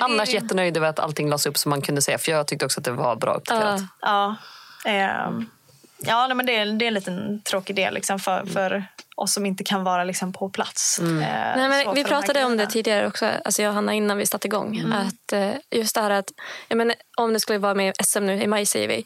[0.02, 0.36] Annars det...
[0.36, 2.18] jättenöjd över att allting lades upp som man kunde se.
[2.18, 3.82] För jag tyckte också att det var bra uppdaterat.
[4.02, 4.36] Ja,
[4.84, 5.28] ja.
[5.28, 5.50] Um,
[5.98, 8.86] ja men det, är, det är en liten tråkig del liksom för, för
[9.16, 11.00] oss som inte kan vara liksom på plats.
[11.00, 11.22] Mm.
[11.22, 14.26] Eh, Nej, men vi pratade om det tidigare också, alltså jag och Hanna, innan vi
[14.26, 14.78] satte igång.
[14.78, 14.94] Mm.
[14.94, 16.32] Att, eh, just det här att
[16.68, 19.06] jag menar, om det skulle vara med SM nu i maj säger vi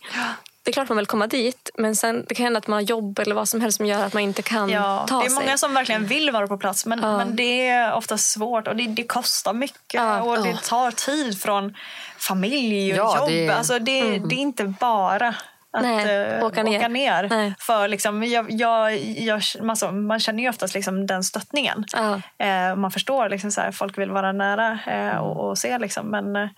[0.66, 2.82] det är klart man vill komma dit men sen det kan hända att man har
[2.82, 5.30] jobb eller vad som helst som gör att man inte kan ja, ta sig.
[5.30, 7.18] Det är många som verkligen vill vara på plats men, ja.
[7.18, 10.22] men det är ofta svårt och det, det kostar mycket ja.
[10.22, 11.76] och det tar tid från
[12.18, 13.30] familj och jobb.
[13.30, 14.30] Det, alltså det, mm.
[14.30, 15.36] det är inte bara
[15.72, 16.80] att Nej, uh, åka ner.
[16.80, 17.54] Åka ner.
[17.60, 21.86] För liksom, jag, jag, jag, man, man känner ju oftast liksom den stöttningen.
[21.98, 22.12] Uh.
[22.14, 25.78] Uh, man förstår liksom så här, folk vill vara nära uh, och, och, se.
[25.78, 26.50] Liksom, men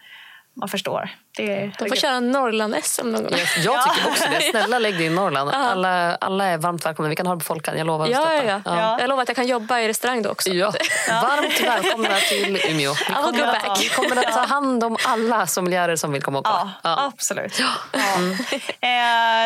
[0.59, 1.09] man förstår.
[1.37, 3.33] Det De får köra Norrland-SM någon gång.
[3.33, 4.41] Yes, jag tycker också det.
[4.51, 5.49] Snälla lägg det i Norrland.
[5.49, 7.09] Alla, alla är varmt välkomna.
[7.09, 7.77] Vi kan ha det på Folkan.
[7.77, 8.07] Jag lovar.
[8.07, 8.97] Ja, ja, ja.
[8.99, 10.49] Jag lovar att jag kan jobba i restaurang då också.
[10.49, 10.73] Ja.
[11.09, 12.93] Varmt välkomna till Umeå.
[13.07, 16.45] Vi kommer, att, vi kommer att ta hand om alla sommelierer som vill komma och
[16.45, 16.71] kolla.
[16.83, 17.59] Ja, absolut.
[17.59, 17.99] Ja.
[18.17, 18.31] Mm.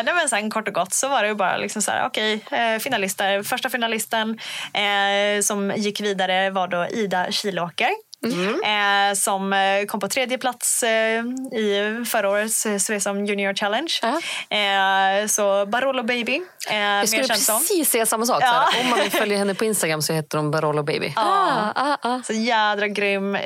[0.06, 2.40] eh, men sen kort och gott så var det ju bara liksom så här, okay,
[2.50, 3.42] eh, finalister.
[3.42, 4.38] Första finalisten
[4.74, 7.90] eh, som gick vidare var då Ida Kilåker.
[8.24, 9.10] Mm.
[9.10, 11.24] Eh, som eh, kom på tredje plats eh,
[11.58, 13.92] i förra årets eh, Svesam Junior Challenge.
[14.02, 15.26] Uh-huh.
[15.26, 16.42] så Barolo Baby.
[16.70, 18.42] Eh, jag skulle precis säga samma sak.
[18.42, 18.68] Ja.
[18.80, 21.12] Om man följa henne på Instagram så heter hon Barolo Baby.
[21.16, 22.22] Ah, ah, ah.
[22.22, 23.36] Så jädra grym.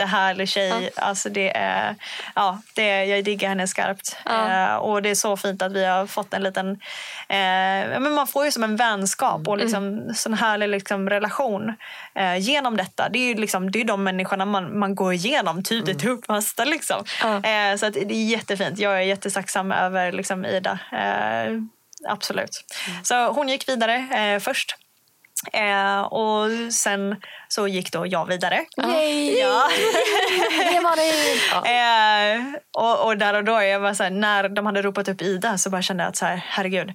[0.00, 0.90] Jättehärlig tjej.
[0.96, 1.00] Ah.
[1.02, 1.94] Alltså det är,
[2.34, 4.16] ja, det, jag diggar henne skarpt.
[4.24, 4.78] Ah.
[4.78, 6.70] och det är så fint att vi har fått en liten...
[7.28, 10.14] Eh, men man får ju som en vänskap och liksom, mm.
[10.14, 11.74] sån härlig liksom, relation
[12.38, 13.08] genom detta.
[13.08, 16.00] Det är ju liksom, det är de människorna man, man går igenom typ det mm.
[16.00, 16.64] tuffaste.
[16.64, 17.04] Liksom.
[17.24, 17.72] Mm.
[17.72, 18.78] Eh, så att det är jättefint.
[18.78, 20.78] Jag är jättetacksam över liksom, Ida.
[20.92, 21.52] Eh,
[22.08, 22.64] absolut.
[22.88, 23.04] Mm.
[23.04, 24.76] Så hon gick vidare eh, först.
[25.52, 27.16] Eh, och sen
[27.48, 28.64] så gick då jag vidare.
[28.76, 29.38] Yay!
[29.38, 29.68] Ja.
[30.72, 31.10] det var det!
[31.52, 31.66] Ja.
[31.66, 35.22] Eh, och, och, där och då, jag var så här, när de hade ropat upp
[35.22, 36.92] Ida så bara kände jag att så här, herregud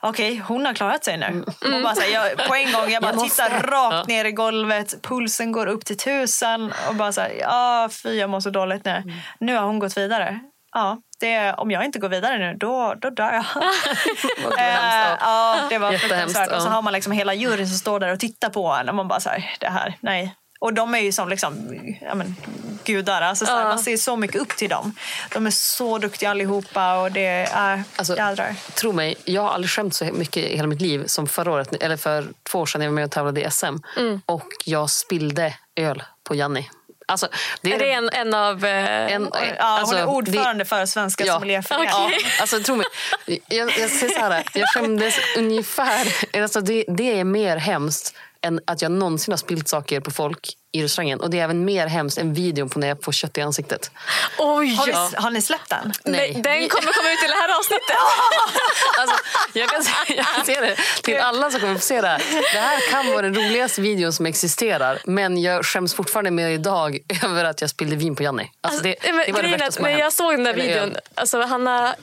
[0.00, 1.26] okej, okay, hon har klarat sig nu.
[1.26, 1.44] Mm.
[1.74, 4.32] Och bara så här, jag, på en gång, jag bara jag tittar rakt ner i
[4.32, 8.50] golvet, pulsen går upp till tusen och bara så här, ja fy jag mår så
[8.50, 8.90] dåligt nu.
[8.90, 9.10] Mm.
[9.38, 10.40] Nu har hon gått vidare.
[10.72, 13.44] Ja, det, om jag inte går vidare nu, då, då dör jag.
[14.58, 16.52] eh, ja, det var fruktansvärt.
[16.52, 18.94] Och så har man liksom hela juryn som står där och tittar på en och
[18.94, 22.36] man bara så här, det här, nej, och de är ju som liksom, ja men,
[22.84, 23.22] gudar.
[23.22, 23.64] Alltså, så uh.
[23.64, 24.94] Man ser så mycket upp till dem.
[25.32, 28.54] De är så duktiga allihopa och det är alltså, jädrar.
[28.74, 31.72] Tro mig, jag har aldrig skämt så mycket i hela mitt liv som förra året,
[31.82, 33.76] eller för två år sedan när jag var med och tävlade i SM.
[33.96, 34.20] Mm.
[34.26, 36.70] Och jag spillde öl på Janni.
[37.10, 37.28] Alltså,
[37.62, 38.64] det är, är det en, en av...
[38.64, 41.94] Eh, en, ja, alltså, hon är ordförande det, för Svenska ja, sommelierföreningen.
[41.94, 42.18] Okay.
[42.22, 42.86] Ja, alltså, tro mig,
[43.26, 46.06] jag, jag här, jag skämdes ungefär...
[46.42, 50.56] Alltså, det, det är mer hemskt än att jag någonsin har spilt saker på folk
[50.72, 51.20] i restaurangen.
[51.20, 53.90] Och det är även mer hemskt än videon på när jag får kött i ansiktet.
[54.38, 55.92] Oj, har, ni, har ni släppt den?
[56.04, 56.32] Nej.
[56.32, 57.96] Den kommer komma ut i det här avsnittet.
[58.98, 59.16] alltså,
[59.52, 59.82] jag, kan,
[60.16, 62.18] jag kan säga det till alla som kommer få se det här.
[62.52, 64.98] Det här kan vara den roligaste videon som existerar.
[65.04, 68.50] Men jag skäms fortfarande med idag över att jag spillde vin på Janni.
[68.60, 70.00] Alltså, det, det var det värsta som har hänt.
[70.00, 70.96] Jag såg den där videon.
[71.14, 71.94] Alltså, Hanna,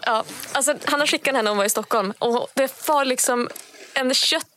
[0.00, 2.12] ja, alltså, Hanna skickade henne när hon var i Stockholm.
[2.18, 3.48] Och det var liksom
[3.94, 4.55] en kött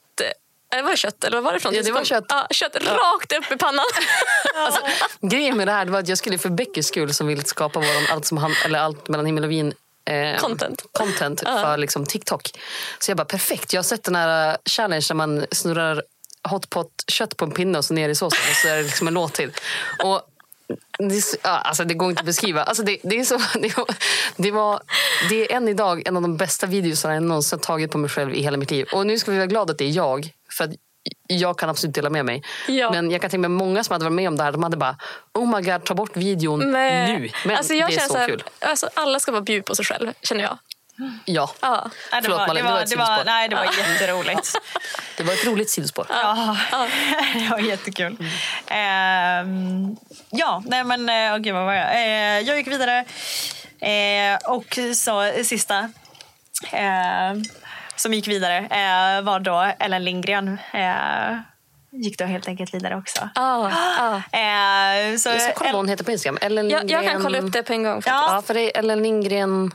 [0.77, 1.73] det var kött, eller vad var det från?
[1.73, 2.25] Ja, det var kött.
[2.29, 3.85] Ja, kött rakt upp i pannan.
[4.55, 4.81] alltså,
[5.21, 8.03] grejen med det här var att jag skulle för Beckys skull som ville skapa våran
[8.11, 9.73] allt, som han, eller allt mellan himmel och vin
[10.05, 11.61] eh, content, content uh.
[11.61, 12.51] för liksom, TikTok.
[12.99, 16.03] Så jag bara perfekt, jag har sett den här uh, challenge där man snurrar
[16.43, 19.07] hotpot kött på en pinne och så ner i såsen och så är det liksom
[19.07, 19.51] en låt till.
[20.03, 20.21] Och
[20.99, 22.63] det, ja, alltså det går inte att beskriva.
[22.63, 23.73] Alltså det, det, är så, det,
[24.37, 24.81] det, var,
[25.29, 28.35] det är än idag en av de bästa videorna jag någonsin tagit på mig själv
[28.35, 28.87] i hela mitt liv.
[28.93, 30.75] Och nu ska vi vara glada att det är jag för att
[31.27, 32.43] jag kan absolut dela med mig.
[32.67, 32.91] Ja.
[32.91, 34.77] Men jag kan tänka mig många som hade varit med om det här, de hade
[34.77, 34.97] bara
[35.33, 37.19] oh my god, ta bort videon Nej.
[37.19, 37.29] nu.
[37.45, 38.43] Men alltså jag det är så här, kul.
[38.59, 40.57] Alltså alla ska vara bjuda på sig själv, känner jag.
[41.25, 41.51] Ja.
[41.61, 41.89] ja.
[42.11, 44.53] Nej, det, var, Malin, det, var, det, var, nej, det var jätteroligt.
[45.17, 46.05] det var ett roligt sidospår.
[46.09, 46.87] Ja, ja.
[47.33, 48.17] det var jättekul.
[48.67, 49.85] Mm.
[49.85, 49.95] Uh,
[50.29, 51.87] ja, nej men uh, okay, vad var jag?
[51.95, 53.05] Uh, jag gick vidare
[53.83, 55.89] uh, och så sista
[56.71, 57.33] eh,
[57.99, 60.57] som gick vidare eh, var då Ellen Lindgren.
[60.73, 61.37] Eh,
[61.91, 63.29] gick då helt enkelt vidare också.
[63.35, 64.15] Ah, ah.
[64.37, 66.37] Eh, så Jag ska kolla vad hon heter på Instagram.
[66.41, 68.01] Ellen Jag, jag kan Lindgren- kolla upp det på en gång.
[68.05, 68.35] Ja.
[68.35, 69.71] Ja, för det är Ellen Lindgren...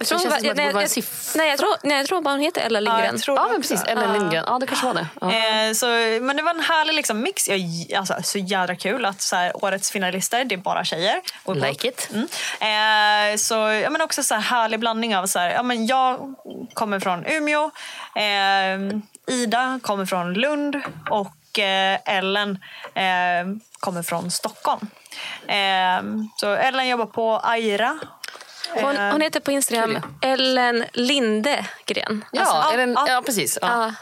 [0.00, 1.76] Jag tror, Det känns som att det nej, borde vara en jag- nej, jag tror,
[1.82, 3.04] nej, jag tror bara hon heter Ella Lindgren.
[3.14, 3.70] jag tror Ja, det men också.
[3.74, 3.88] precis.
[3.88, 4.12] Ellen.
[4.12, 4.44] Lindgren.
[4.46, 5.06] Ja, det kanske var det.
[5.20, 5.32] Ja.
[5.32, 5.86] Eh, så,
[6.20, 7.48] men det var en härlig liksom, mix.
[7.48, 7.60] Jag,
[7.96, 11.20] alltså, så jädra kul att så här, årets finalister, det är bara tjejer.
[11.44, 12.10] Och- Like it.
[12.12, 13.32] Mm.
[13.32, 15.26] Eh, så, ja, men också så här, härlig blandning av...
[15.26, 16.34] Så här, ja, men jag
[16.74, 17.70] kommer från Umeå,
[18.16, 20.76] eh, Ida kommer från Lund
[21.10, 22.58] och eh, Ellen
[22.94, 23.02] eh,
[23.80, 24.86] kommer från Stockholm.
[25.46, 26.02] Eh,
[26.36, 27.98] så Ellen jobbar på Aira.
[28.74, 32.24] Hon, Eh, hon heter på Instagram Ellen Lindegren.
[32.32, 33.04] Ja, Alltså, Ellen, ja.
[33.08, 33.58] ja, precis.
[33.62, 33.94] Ja,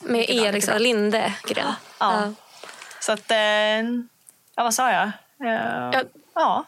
[0.00, 0.78] med E, liksom.
[0.78, 1.72] Lindegren.
[1.98, 2.32] Ja.
[3.00, 3.30] Så att...
[3.30, 3.36] Eh,
[4.56, 5.02] ja, vad sa jag?
[5.04, 6.02] Eh, Ja.
[6.34, 6.64] ja.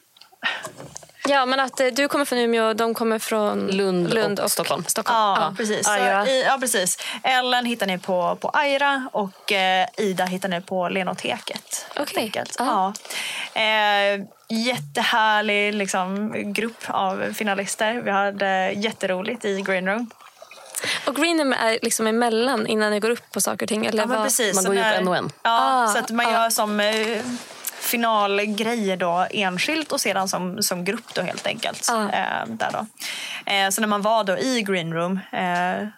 [1.28, 4.84] Ja, men att eh, du kommer från Umeå och de kommer från Lund och Stockholm.
[5.04, 5.86] Ja, precis.
[5.86, 6.26] Så, Aira.
[6.26, 6.98] i, ja, precis.
[7.22, 11.86] Ellen hittar ni på, på Aira och eh, Ida hittar ni på Lenoteket.
[11.96, 12.22] Okej.
[12.22, 12.56] enkelt.
[12.58, 12.92] Ja.
[13.54, 13.60] Ja.
[13.60, 18.00] Eh, jättehärlig liksom, grupp av finalister.
[18.04, 20.10] Vi hade jätteroligt i green room.
[21.06, 23.86] Och Greenham är liksom emellan innan ni går upp på saker och ting?
[23.86, 24.54] Eller Ja, precis.
[24.54, 25.32] Man går ju upp en och en.
[25.42, 26.32] Ja, Ah, så att man ah.
[26.32, 27.18] gör som eh,
[27.84, 31.88] finalgrejer då enskilt och sedan som, som grupp då helt enkelt.
[31.90, 32.02] Ah.
[32.02, 32.86] Eh, där då.
[33.52, 35.88] Eh, så när man var då i green room eh,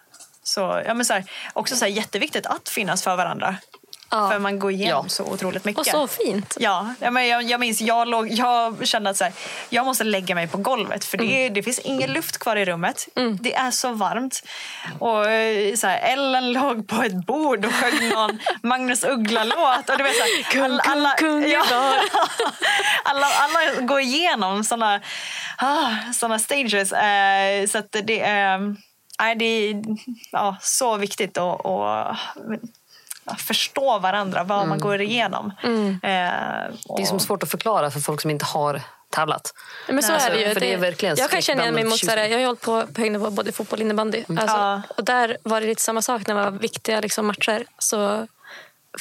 [0.43, 1.23] så, ja, men så här,
[1.53, 3.55] också så här, jätteviktigt att finnas för varandra.
[4.09, 4.29] Ja.
[4.31, 5.09] För man går igenom Ja.
[5.09, 5.79] så otroligt mycket.
[5.79, 6.57] Och så fint.
[6.59, 9.33] Ja, men jag, jag minns, jag, låg, jag kände att så här,
[9.69, 11.53] jag måste lägga mig på golvet för det, Mm.
[11.53, 13.07] det finns ingen luft kvar i rummet.
[13.39, 14.43] Det är så varmt.
[14.99, 19.89] Och eh, så här, Ellen låg på ett bord och sjöng någon Magnus Uggla-låt.
[19.89, 21.65] Och du vet, så här, Kung, alla, kung, alla, kung är ja,
[23.03, 25.01] alla, alla går igenom såna,
[25.57, 26.91] ah, såna stages.
[26.91, 28.75] Eh, så att det är,
[29.19, 29.83] nej, det är
[30.31, 31.65] ja, så viktigt att
[33.37, 35.51] förstå varandra, vad man går igenom.
[35.63, 35.69] Eh,
[36.01, 39.53] Det är och- som svårt att förklara för folk som inte har tävlat.
[39.87, 40.53] Men så Nej, är det ju.
[40.53, 41.93] för det är verkligen jag kan känna igen mig mot...
[41.93, 42.31] förtjusning.
[42.31, 44.23] Jag har hållit på på hög nivå både fotboll och innebandy.
[44.29, 44.81] Alltså, Ja.
[44.97, 47.65] Och där var det lite samma sak när det var viktiga liksom, matcher.
[47.77, 48.27] Så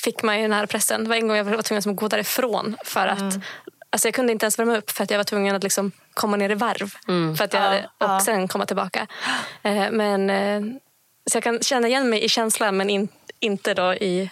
[0.02, 1.02] fick man ju den här pressen.
[1.04, 3.34] Det var en gång jag var tvungen att gå därifrån för att
[3.90, 6.36] Alltså jag kunde inte ens värma upp för att jag var tvungen att liksom komma
[6.36, 6.90] ner i varv.
[7.36, 8.20] För att jag Ja, hade, och ja.
[8.24, 9.06] sen komma tillbaka.
[9.62, 10.60] Eh, men, eh,
[11.30, 13.08] så jag kan känna igen mig i känslan men in,
[13.40, 14.30] inte då i,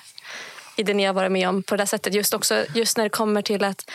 [0.77, 2.15] i det ni har varit med om på det sättet.
[2.15, 3.91] Just, också, just när det kommer till att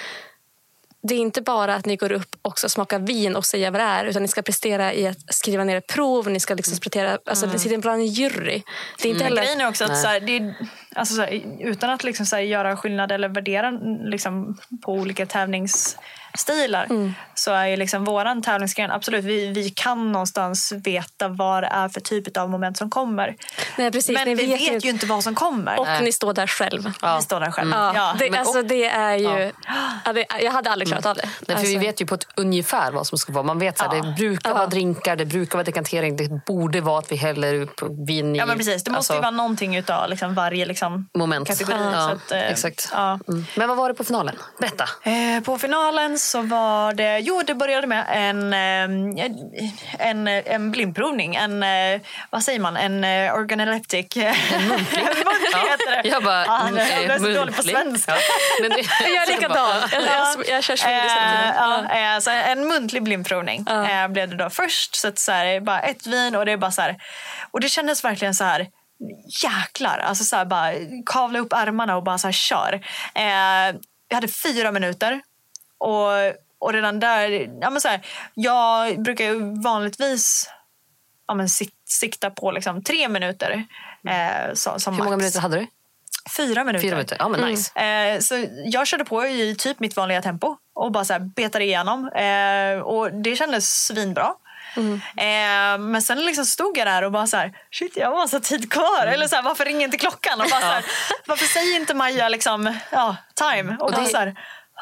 [1.02, 3.82] det är inte bara att ni går upp och ska smaka vin och säga vad
[3.82, 6.30] det är utan ni ska prestera i att skriva ner ett prov.
[6.30, 8.64] Ni ska liksom prestera, alltså, Det sitter bland en jury.
[9.02, 9.68] Det är inte Men heller...
[9.68, 10.56] också att så här, det är,
[10.96, 13.72] alltså så här, utan att liksom så här, göra skillnad eller värdera
[14.04, 15.26] liksom, på olika
[16.34, 17.14] tävlingsstilar Mm.
[17.36, 21.90] så är ju liksom våran tävlingsgren absolut, vi, vi kan någonstans veta vad det är
[21.90, 23.36] för typ av moment som kommer.
[23.78, 25.80] Nej, precis, Men ni vi vet, ju ju inte vad som kommer.
[25.80, 26.84] Och ni står där själv.
[27.18, 27.78] Vi står där själva.
[27.78, 28.16] Ja, Ja.
[28.20, 29.52] det, men- alltså, det är ju...
[30.06, 30.14] Ja.
[30.14, 31.22] det, jag hade aldrig klarat av det.
[31.26, 33.44] Nej, för Alltså, Vi vet ju på ett ungefär vad som ska vara.
[33.44, 33.88] Man vet Ja.
[33.88, 34.54] Det brukar Ja.
[34.56, 36.16] vara drinkar, det brukar vara dekantering.
[36.16, 38.38] Det borde vara att vi häller upp vin i...
[38.40, 41.48] Ja men precis, det måste alltså, ju vara någonting utav liksom varje liksom, moment.
[41.48, 41.78] kategori.
[41.94, 42.90] Ja, Så att, eh, exakt.
[42.94, 43.20] Ja.
[43.28, 43.46] Mm.
[43.56, 44.36] Men vad var det på finalen?
[44.60, 44.84] Berätta.
[45.04, 51.36] Eh, På finalen så var det, jo det började med en, eh, en, en blindprovning.
[51.36, 54.18] En, eh, vad säger man, en eh, organoleptic.
[54.18, 55.00] En muntlig.
[55.70, 56.10] heter det.
[56.10, 56.46] Jag bara...
[56.46, 58.12] Ja, mm, jag är så dålig på svenska.
[58.12, 58.18] Ja.
[58.62, 59.90] Men Jag är likadan.
[59.92, 61.12] Jag, jag, jag kör smidigt
[61.56, 64.96] ja, eh, så en muntlig blindprovning eh, blev det då först.
[64.96, 66.96] Så, att så här, bara ett vin och det är bara så här,
[67.52, 68.68] Och det kändes verkligen så här
[69.44, 69.98] jäklar.
[69.98, 70.72] Alltså så här, bara
[71.06, 72.74] kavla upp ärmarna och bara så här kör.
[73.16, 73.76] Eh,
[74.08, 75.22] jag hade fyra minuter
[75.80, 76.08] och,
[76.60, 77.30] och redan där,
[77.62, 78.02] ja men så här,
[78.34, 80.50] jag brukar vanligtvis
[81.28, 83.64] ja men sik- sikta på liksom tre minuter
[84.10, 85.22] eh, som, som hur många max.
[85.22, 85.68] minuter hade du?
[86.38, 86.88] Fyra minuter.
[86.88, 87.16] Fyra minuter?
[87.20, 87.80] Ja, men nice.
[87.80, 91.64] Eh, så jag körde på i typ mitt vanliga tempo och bara så här betade
[91.66, 92.08] igenom.
[92.08, 94.34] Eh, och det kändes svinbra.
[95.18, 98.40] Eh, men sen liksom stod jag där och bara så här, shit jag har massa
[98.40, 99.06] tid kvar.
[99.08, 100.42] Eller så här, varför ringer inte klockan?
[100.42, 100.86] Och bara så här,
[101.26, 103.78] varför säger inte Maja liksom, ja, time?
[103.80, 104.36] Och, bara det- så här,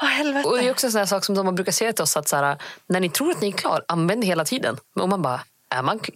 [0.05, 0.49] helvete.
[0.49, 2.35] Och det är också en sån sak som de brukar säga till oss att så
[2.35, 2.57] här,
[2.89, 4.77] när ni tror att ni är klar, använd det hela tiden.
[4.99, 5.41] Och man bara,
[5.75, 6.15] är man klar?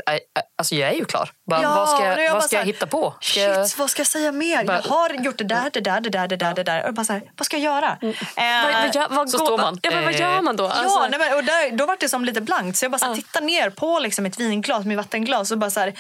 [0.58, 1.30] Alltså jag är ju klar.
[1.50, 3.13] Bara, Ja, vad ska, jag, jag vad ska jag här, hitta på?
[3.22, 4.65] Ska Shit, jag, vad ska jag säga mer?
[4.65, 6.88] Bara- Jag har gjort det där, det där, det där, det där, det där.
[6.88, 7.98] Och bara så här, vad ska jag göra?
[8.02, 9.80] Vad, Eh, vad, gör- vad så går- står man.
[9.82, 10.63] Ja, men vad gör man då?
[10.63, 12.78] Ja, Alltså, nej, men, och där, då var det som lite blankt.
[12.78, 15.72] Så jag bara så här, tittar ner på liksom ett vinglas med vattenglas och bara
[15.72, 15.94] så här,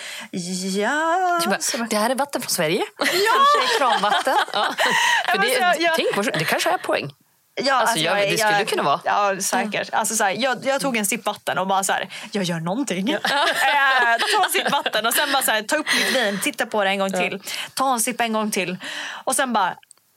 [0.77, 1.41] ja.
[1.45, 2.83] Bara, bara, det här är vatten från Sverige.
[2.97, 3.13] Kanske
[3.75, 4.37] är kranvatten.
[4.53, 4.67] Ja.
[5.31, 7.11] För det, jag- jag- tänk, det kanske är poäng.
[7.55, 8.99] Ja, Alltså, jag- det skulle kunna vara.
[9.03, 9.93] Ja, säkert.
[9.93, 12.59] Alltså, så här, jag, jag tog en sipp vatten och bara så här, jag gör
[12.59, 13.09] någonting.
[13.13, 13.19] eh,
[14.35, 16.83] ta en sipp vatten och sen bara så här, ta upp mitt vin, titta på
[16.83, 17.41] det en gång till.
[17.73, 18.77] Ta en sipp en gång till.
[19.23, 19.69] Och sen bara,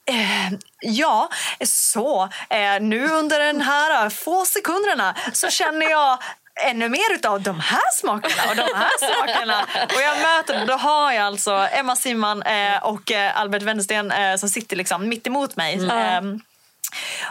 [0.09, 1.29] eh, ja,
[1.65, 6.17] så eh, nu under den här eh, få sekunderna så känner jag
[6.65, 9.65] ännu mer av de här smakerna och de här smakerna.
[9.95, 14.49] Och jag möter, då har jag alltså Emma Simman eh, och eh, Albert Wennersten som
[14.49, 15.89] sitter liksom mitt emot mig.
[15.91, 16.39] Ehm,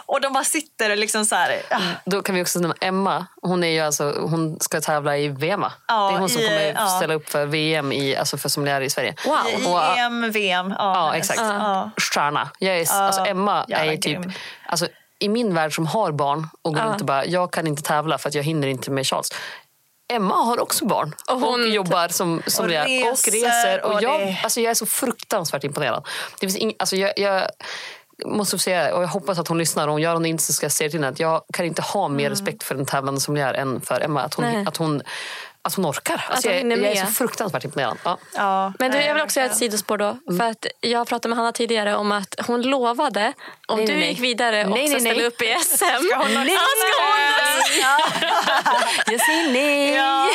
[0.05, 1.61] och de bara sitter liksom så här...
[1.69, 3.25] ah, Då kan vi också nämna Emma.
[3.41, 5.65] Hon, är ju alltså, hon ska tävla i VM.
[5.87, 6.87] Ja, det är hon som i- kommer ja.
[6.87, 9.15] ställa upp för VM i, alltså för sommelier i Sverige.
[9.25, 9.37] Wow.
[9.61, 10.75] I Och, EM, VM.
[10.77, 11.39] Ja, Ja, exakt.
[11.39, 11.89] Ja.
[11.97, 12.49] Stjärna.
[12.59, 14.01] Jag är, alltså, Emma är typ...
[14.03, 14.31] grym.
[14.67, 14.87] Alltså,
[15.19, 18.17] I min värld som har barn och går runt och bara, jag kan inte tävla
[18.17, 19.29] för att jag hinner inte med Charles.
[20.13, 23.85] Emma har också barn och, Och hon- jobbar som, som Och är, och reser, reser.
[23.85, 26.07] Och och jag, alltså, jag är så fruktansvärt imponerad.
[26.39, 27.47] Det finns ing, alltså, jag, jag
[28.25, 29.87] måste säga, och jag hoppas att hon lyssnar.
[29.87, 32.29] Om hon inte så ska jag säga till henne att jag kan inte ha mer
[32.29, 34.21] respekt för en tävlande som jag är än för Emma.
[34.21, 34.65] Att hon, Nej.
[34.67, 35.01] att hon,
[35.65, 36.25] att hon orkar.
[36.29, 37.97] Alltså, hon jag, jag är så fruktansvärt imponerad.
[38.03, 38.17] Ja.
[38.35, 40.17] Ja, Men du, nej, jag vill också göra ett sidospår då.
[40.29, 40.37] Mm.
[40.37, 43.33] För att jag pratade med Hanna tidigare om att hon lovade
[43.67, 44.09] om Nej, du nej, nej.
[44.09, 45.11] gick vidare och Nej, också nej, nej.
[45.11, 45.75] ställde upp i SM.
[45.75, 47.15] Ska hon också- Ja, ska hon
[49.11, 49.93] Jag säger nej!
[49.95, 50.29] Ja.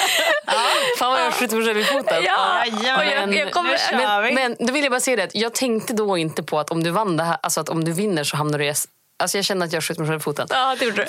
[0.98, 2.24] Fan vad jag skjuter mig själv i foten.
[2.24, 3.28] Ja, Jajamän.
[3.28, 3.78] och jag, jag kommer.
[3.92, 6.70] Men, men då vill jag bara säga det att jag tänkte då inte på att
[6.70, 8.88] om du vann det här, alltså att om du vinner så hamnar du i S.
[9.18, 10.46] Alltså jag känner att jag skjuter mig själv i foten.
[10.50, 11.06] Ja, det gjorde du.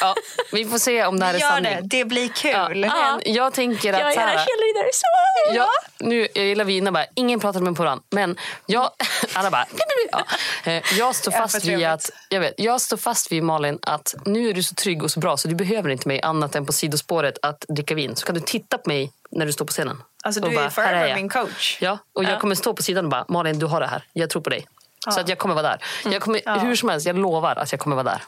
[0.00, 0.14] Ja,
[0.52, 1.72] vi får se om det här är Gör sanning.
[1.88, 2.80] det, det blir Ja, kul.
[2.80, 4.90] men jag tänker att Jag är så era här, cheerleader.
[4.92, 5.54] Så.
[5.56, 7.06] Ja, nu, jag gillar vina bara.
[7.14, 8.04] Ingen pratar med på varandra.
[8.10, 8.90] Men jag,
[9.32, 9.66] alla bara...
[10.12, 10.24] Ja.
[10.72, 14.14] Eh, Jag står Ja, fast vid att, jag vet, jag står fast vid Malin att
[14.24, 16.66] nu är du så trygg och så bra så du behöver inte mig annat än
[16.66, 18.16] på sidospåret att dricka vin.
[18.16, 20.02] Så kan du titta på mig när du står på scenen.
[20.24, 21.78] Alltså, du är bara, forever min coach.
[21.80, 24.04] Ja, och jag kommer stå på sidan och bara Malin du har det här.
[24.12, 24.66] Jag tror på dig.
[25.10, 25.84] Så att jag kommer vara där.
[26.12, 28.22] Jag kommer, Hur som helst, jag lovar att jag kommer vara där.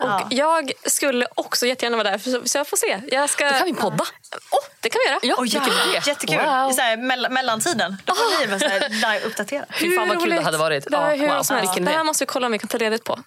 [0.00, 0.26] Och Ja.
[0.30, 3.00] jag skulle också jättegärna vara där, så, jag får se.
[3.16, 3.44] Jag ska...
[3.44, 4.04] Då kan vi podda.
[4.04, 5.20] Oh, det kan vi göra.
[5.22, 6.00] Ja, Oh, ja, idé.
[6.06, 6.36] jättekul.
[6.36, 6.70] Wow.
[6.72, 7.96] Så här, mell- mellantiden.
[8.04, 9.64] Då får ni här, live uppdatera.
[9.70, 10.44] Fy fan vad kul det roligt?
[10.44, 10.84] hade varit.
[10.84, 13.04] Det var Ja, hur wow, Det här måste vi kolla om vi kan ta ledigt
[13.04, 13.18] på.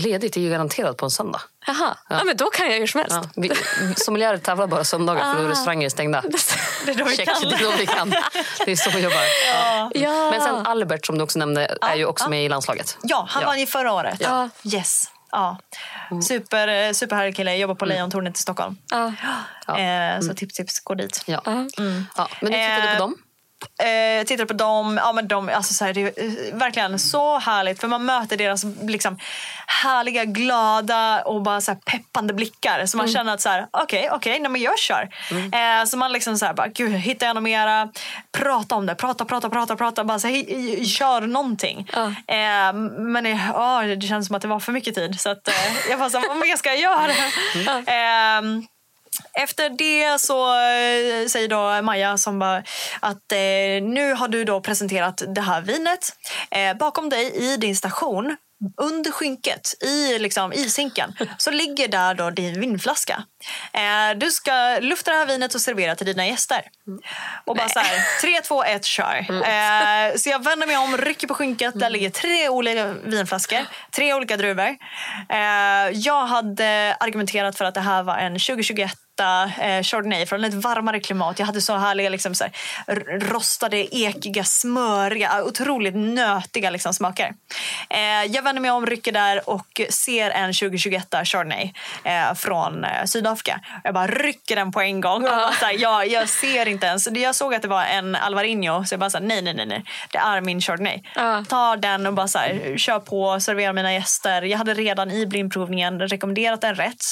[0.00, 1.40] Ledigt är ju garanterat på en söndag.
[1.66, 2.24] Jaha, ja.
[2.24, 3.16] men då kan jag hur som helst.
[3.22, 3.50] Ja, vi,
[3.96, 6.20] sommeliärer tävlar bara söndagar för då är restaurangen stängda.
[6.86, 7.48] Det är då vi Check, kan.
[7.48, 8.10] det är då vi kan.
[8.64, 9.20] Det är så vi jobbar.
[9.94, 10.30] Ja.
[10.30, 12.98] Men sen Albert som du också nämnde är ju också med i landslaget.
[13.02, 13.48] Ja, han Ja.
[13.48, 14.16] vann ju förra året.
[14.20, 14.48] Ja.
[14.64, 15.04] Yes.
[15.30, 15.58] Ja.
[16.28, 17.56] Super, eh, superhärlig kille.
[17.56, 18.76] Jobbar på Lejontornet i Stockholm.
[18.90, 19.12] Ja.
[19.66, 19.78] Ja.
[19.78, 21.22] Eh, så tips, tips, gå dit.
[21.26, 21.42] Ja.
[21.44, 21.52] Ja.
[22.16, 23.14] Ja, men du tittade Eh, på dem?
[23.78, 25.00] Eh, tittar på dem.
[25.02, 27.80] Ja, men de alltså, så här, det är eh, verkligen så härligt.
[27.80, 29.18] För man möter deras liksom,
[29.66, 32.86] härliga, glada och bara så peppande blickar.
[32.86, 35.08] Så man känner att så här, okej, okej, nej men jag kör.
[35.30, 37.88] Eh, så man liksom så här, bara, gud, hittar jag något mera?
[38.32, 38.94] Prata om det.
[38.94, 40.04] Prata, prata, prata, prata.
[40.04, 41.90] Bara så här, kör någonting.
[41.92, 42.06] Ja.
[42.06, 45.20] Eh, men ja, det känns som att det var för mycket tid.
[45.20, 45.54] Så att, eh,
[45.90, 47.12] jag bara, så här, vad mer ska jag göra?
[49.32, 52.62] Efter det så eh, säger då Maja som bara
[53.00, 56.12] att eh, nu har du då presenterat det här vinet.
[56.50, 58.36] Eh, bakom dig i din station
[58.76, 63.24] under skynket i liksom, isinken så ligger där då din vinflaska.
[63.72, 66.62] Eh, du ska lufta det här vinet och servera till dina gäster.
[67.44, 69.16] Och bara så här, 3, 2, 1, kör.
[69.16, 71.80] Eh, så jag vänder mig om, rycker på skynket.
[71.80, 74.76] Där ligger tre olika vinflaskor, tre olika druvor.
[75.92, 81.00] Jag hade argumenterat för att det här var en 2021 eh, Chardonnay från ett varmare
[81.00, 81.38] klimat.
[81.38, 82.52] Jag hade så härliga liksom, så här,
[83.20, 87.34] rostade, ekiga, smöriga, otroligt nötiga liksom, smaker.
[87.90, 91.72] Eh, jag vänder mig om, rycker där och ser en 2021 Chardonnay
[92.04, 93.60] eh, från eh, Sydafrika.
[93.84, 95.24] Jag bara rycker den på en gång.
[95.24, 97.08] Och bara, så här, jag, jag ser inte ens.
[97.10, 99.66] Jag såg att det var en Alvarinho så jag bara så här, nej, nej, nej,
[99.66, 99.84] nej.
[100.12, 101.02] Det är min Chardonnay.
[101.14, 101.44] Ja.
[101.48, 104.42] Tar den och bara så här, kör på, serverar mina gäster.
[104.42, 107.04] Jag hade redan i blindprovningen rekommenderat en rätt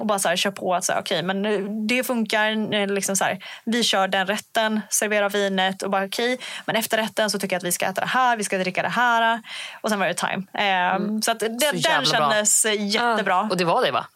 [0.00, 1.55] och bara så här, kör på att här, okej, men nu,
[1.88, 2.74] det funkar.
[2.74, 6.96] eh, Liksom så här, vi kör den rätten, serverar vinet och bara okej, men efter
[6.96, 9.40] rätten så tycker jag att vi ska äta det här, vi ska dricka det här
[9.80, 10.42] och sen var det time.
[10.54, 12.30] Eh, Så att det, den jävla bra.
[12.30, 13.40] kändes eh, jättebra.
[13.50, 14.06] Och det var det va?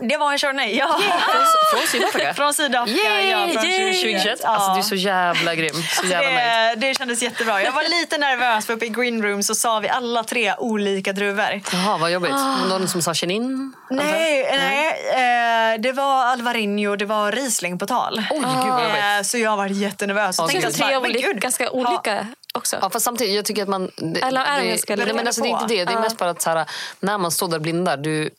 [0.00, 0.86] Det var en Chardonnay, ja.
[0.98, 2.34] Från, från Sydafrika?
[2.36, 3.30] Från Sydafrika, Yay!
[3.30, 3.48] ja.
[3.60, 3.92] Från Yay!
[3.94, 4.44] 2021.
[4.44, 4.74] Alltså Ja.
[4.74, 5.74] du är så jävla grym.
[6.00, 6.78] Så jävla nöjd.
[6.80, 7.62] Det, det kändes jättebra.
[7.62, 11.12] Jag var lite nervös för uppe i green room så sa vi alla tre olika
[11.12, 11.60] druvor.
[11.72, 12.32] Jaha, vad jobbigt.
[12.68, 13.72] Någon som sa chenin?
[13.90, 18.18] Nej, nej eh, det var Alvarinho det var Riesling på tal.
[18.30, 19.16] Oj, gud vad.
[19.16, 20.38] Eh, så jag var jättenervös.
[20.38, 21.70] Ja, Och tänkte Tre bara, olika, ganska Ja.
[21.70, 22.78] olika också.
[22.82, 23.90] Ja, fast samtidigt, jag tycker att man...
[23.96, 25.84] Det, Eller är de det, ganska nej, men alltså, det är inte det.
[25.84, 26.00] Det är Ja.
[26.00, 26.64] mest bara att så här,
[27.00, 28.30] när man står där blindar, du,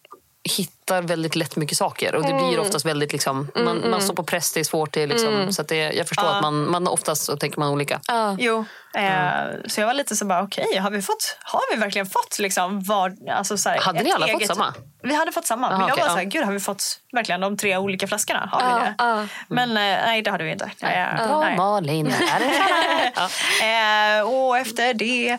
[0.44, 2.16] hittar väldigt lätt mycket saker.
[2.16, 4.94] Och det blir oftast väldigt liksom, man, man står på press, det är svårt.
[4.94, 7.70] Det är liksom, Så att det, jag förstår att man, man oftast så tänker man
[7.70, 8.00] olika.
[8.08, 8.36] Ja.
[8.40, 8.66] Jo,
[8.96, 9.22] eh,
[9.68, 12.84] så jag var lite så bara okej, har, vi fått, har vi verkligen fått liksom
[12.84, 14.74] vad, alltså så här, Hade ni alla fått samma?
[15.04, 15.68] Vi hade fått samma.
[15.68, 16.30] Aha, men jag okej, var så här, ja.
[16.30, 18.50] gud har vi fått verkligen de tre olika flaskorna?
[18.52, 18.96] Har Ja, vi det?
[18.98, 19.28] ja.
[19.48, 20.72] Men eh, nej, det hade vi inte.
[20.82, 21.58] Eh, Bra nej.
[21.58, 22.14] Malin.
[23.62, 24.24] ja.
[24.24, 25.38] Och efter det...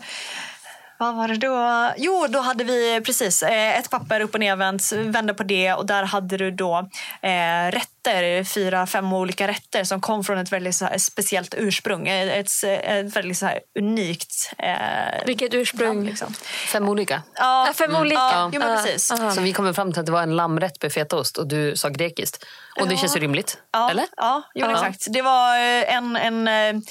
[1.03, 1.93] Vad var det då?
[1.97, 5.87] Jo, då hade vi precis eh, ett papper upp och nervänt, vände på det och
[5.87, 6.79] där hade du då
[7.23, 12.09] eh, rätter, fyra, fem olika rätter som kom från ett väldigt så här, speciellt ursprung.
[12.09, 12.31] Ett,
[12.65, 15.89] ett, ett väldigt så här, unikt eh, Vilket ursprung?
[15.95, 16.35] land, Liksom.
[16.73, 17.23] Fem olika.
[17.35, 18.15] Ja, Ja, fem olika.
[18.21, 19.11] Ja, jo, men precis.
[19.13, 19.31] aha.
[19.31, 21.89] Så vi kom fram till att det var en lammrätt med fetaost och du sa
[21.89, 22.45] grekiskt.
[22.81, 23.01] Och det Ja.
[23.01, 23.59] känns ju rimligt.
[23.73, 24.07] Ja, Eller?
[24.17, 24.73] Ja, jo, Ja.
[24.73, 25.07] exakt.
[25.13, 26.17] Det var eh, en...
[26.17, 26.83] en eh,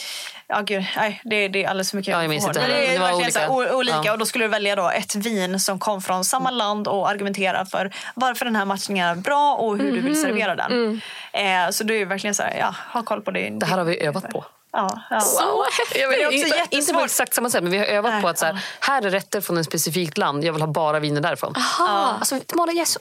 [0.52, 2.12] ja, gud, nej, det, det är alldeles för mycket.
[2.12, 2.68] Ja, jag minns inte.
[2.68, 3.76] Det är Det var verkligen så olika.
[3.76, 4.00] olika.
[4.04, 4.12] Ja.
[4.12, 7.66] Och då skulle du välja då ett vin som kom från samma land och argumentera
[7.66, 11.02] för varför den här matchningen är bra och hur du vill servera den.
[11.34, 13.50] Eh, så du är verkligen så här, ja, ha koll på det.
[13.50, 14.46] Det här har vi övat på.
[14.74, 15.20] Ja, ja.
[15.20, 17.06] Så Jag vet, Det är också inte, inte på jättesvårt.
[17.06, 19.42] exakt samma sätt, men vi har övat Nej, på att så här, här är rätter
[19.42, 20.44] från ett specifikt land.
[20.44, 21.54] Jag vill ha bara viner därifrån.
[21.58, 22.16] Aha.
[22.20, 23.00] Alltså, Malin, jag är så...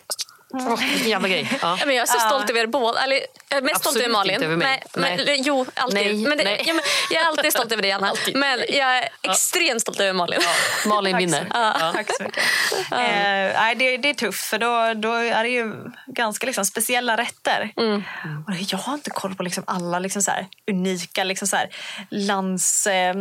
[0.53, 1.49] Vilken jävla grej.
[1.63, 1.77] Ja.
[1.81, 2.27] Ja, Men jag är så Ja.
[2.29, 3.01] stolt över er båda.
[3.05, 4.35] Eller, mest stolt Absolut över Malin.
[4.35, 4.83] inte över mig.
[4.95, 5.43] Men, men, Nej.
[5.45, 5.95] jo, alltid.
[5.95, 6.63] Nej, men det, nej.
[6.67, 8.15] Ja, men jag är alltid stolt över dig, Anna.
[8.35, 10.41] Men jag är extremt stolt över Malin.
[10.87, 11.41] Malin Tack så vinner.
[11.45, 11.57] mycket.
[11.81, 11.93] Ja.
[11.95, 12.43] Tack så mycket.
[12.93, 15.75] Eh, nej, det, det är tufft, för då, då är det ju
[16.07, 17.73] ganska liksom, speciella rätter.
[17.77, 18.03] Mm.
[18.49, 21.69] Och jag har inte koll på liksom, alla liksom, så här, unika liksom, så här,
[22.11, 22.87] lands...
[22.87, 23.15] Eh,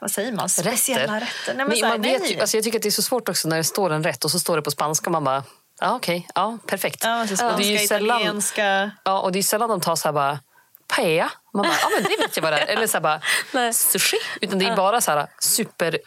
[0.00, 0.48] vad säger man?
[0.48, 1.26] Speciella rätter.
[1.46, 3.02] Nej, men, Men så här, man vet ju, alltså jag tycker att det är så
[3.02, 5.10] svårt också när det står en rätt och så står det på spanska.
[5.10, 5.42] Man bara,
[5.80, 7.04] ja okej, ja perfekt.
[7.04, 8.90] Ja, så och det är ju spanska, sällan, italienska...
[9.04, 10.38] ja, och det är sällan de tar så här bara,
[10.96, 11.30] paella.
[11.54, 12.66] Man bara, ja men det vet jag vad det är.
[12.66, 14.16] Eller så här bara, sushi.
[14.40, 15.98] Utan det är bara så här super,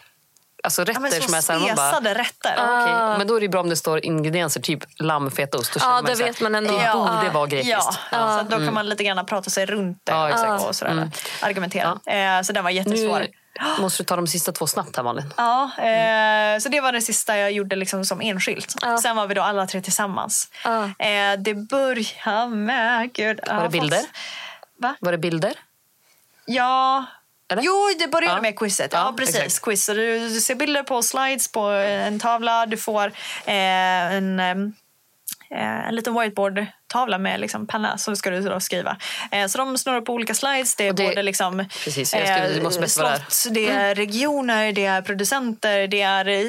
[0.64, 2.54] alltså rätter Ja, som är så här, man bara, rätter.
[2.58, 3.18] ja, okej.
[3.18, 5.74] Men då är det bra om det står ingredienser, typ lamm, fetaost.
[5.74, 6.74] Då känner Ja, så här, vet man ändå.
[6.74, 8.00] Det borde vara grekiskt.
[8.12, 10.14] Ja, så då kan man lite grann prata sig runt det
[10.68, 11.10] och sådär,
[11.42, 12.00] argumentera.
[12.06, 13.28] Eh, så den var jättesvår.
[13.60, 15.34] Nu måste du ta de sista två snabbt här Malin.
[15.38, 18.76] Ja, eh, så det var det sista jag gjorde liksom som enskilt.
[18.82, 18.98] Ja.
[18.98, 20.50] Sen var vi då alla tre tillsammans.
[20.64, 20.84] Ja.
[20.84, 23.14] Eh, det började med...
[23.14, 24.02] Gud, Var det bilder?
[24.80, 24.96] Va?
[25.00, 25.54] Var det bilder?
[26.46, 27.06] Ja.
[27.52, 27.64] Eller?
[27.64, 28.42] Jo, det började Ja.
[28.42, 28.94] med quizet.
[28.94, 29.36] Ja, Ja, precis.
[29.36, 29.66] exakt.
[29.66, 29.86] Quiz.
[29.86, 32.66] Så Du, du ser bilder på slides på en tavla.
[32.66, 33.06] Du får
[33.46, 36.14] eh, en, eh, en liten
[36.92, 38.98] whiteboard-tavla med liksom penna som ska du då skriva.
[39.32, 40.76] Eh, så de snurrar på olika slides.
[40.76, 43.08] Det är det- både liksom, Precis, jag skulle- måste det är.
[43.08, 43.20] Mm.
[43.30, 46.42] slott, det är regioner, det är producenter, det är eh,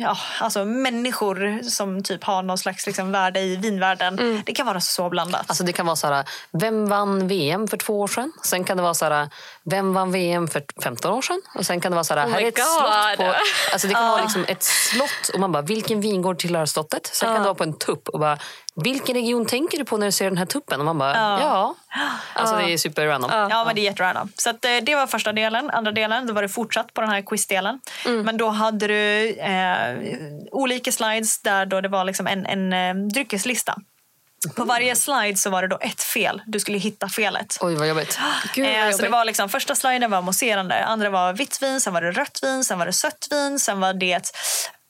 [0.00, 4.42] ja, alltså människor som typ har någon slags liksom värde i vinvärlden.
[4.46, 5.44] Det kan vara så blandat.
[5.46, 8.32] Alltså det kan vara så här, vem vann VM för två år sedan?
[8.44, 9.28] Sen kan det vara så här,
[9.64, 11.40] vem vann VM för 15 år sedan?
[11.54, 12.64] Och sen kan det vara så här, Oh här är ett God.
[12.64, 13.34] slott på...
[13.72, 17.06] Alltså det kan vara liksom ett slott och man bara, vilken vingård tillhör slottet?
[17.06, 18.38] Sen kan det vara på en tupp och bara,
[18.74, 20.80] vilken region tänker du på när du ser den här tuppen?
[20.80, 21.74] Och man bara, ja.
[22.34, 23.30] Alltså det är super random.
[23.32, 24.32] Ja, men det är jätterandom.
[24.36, 25.70] Så att, eh, det var första delen.
[25.70, 27.80] Andra delen då var det fortsatt på den här quizdelen.
[28.06, 28.22] Mm.
[28.22, 29.96] Men då hade du eh,
[30.52, 33.76] olika slides där då det var liksom en, en eh, dryckeslista.
[34.56, 36.42] På varje slide så var det då ett fel.
[36.46, 37.58] Du skulle hitta felet.
[37.60, 38.18] Oj vad jobbigt.
[38.54, 39.10] Gud, vad Eh, så det jobbigt.
[39.10, 42.64] var liksom, första sliden var mousserande, andra var vitt vin, sen var det rött vin,
[42.64, 44.26] sen var det sött vin, sen var det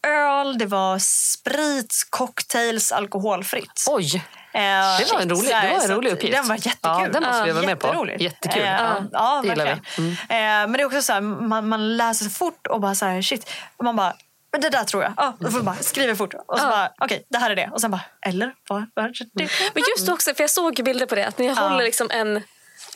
[0.06, 3.84] öl, det var sprit, cocktails, alkoholfritt.
[3.90, 4.24] Oj,
[4.54, 6.36] Eh, det var en rolig, det var en rolig uppgift.
[6.36, 6.78] Den var jättekul.
[6.82, 8.06] Ja, den måste vi vara med på.
[8.18, 8.62] Jättekul.
[8.62, 9.70] Eh, Ja, ja, det gillar vi.
[9.70, 10.10] verkligen.
[10.12, 13.06] Eh, men det är också så här, man, man läser så fort och bara så
[13.06, 13.50] här, shit.
[13.82, 14.14] Man bara,
[14.52, 15.12] men det där tror jag.
[15.16, 16.34] Ja, då får man bara skriva fort.
[16.34, 17.70] Och så bara, okej, det här är det.
[17.72, 18.52] Och sen bara, eller?
[18.68, 19.48] Vad vad är det?
[19.74, 22.42] Men just också, för jag såg bilder på det, att ni håller liksom en...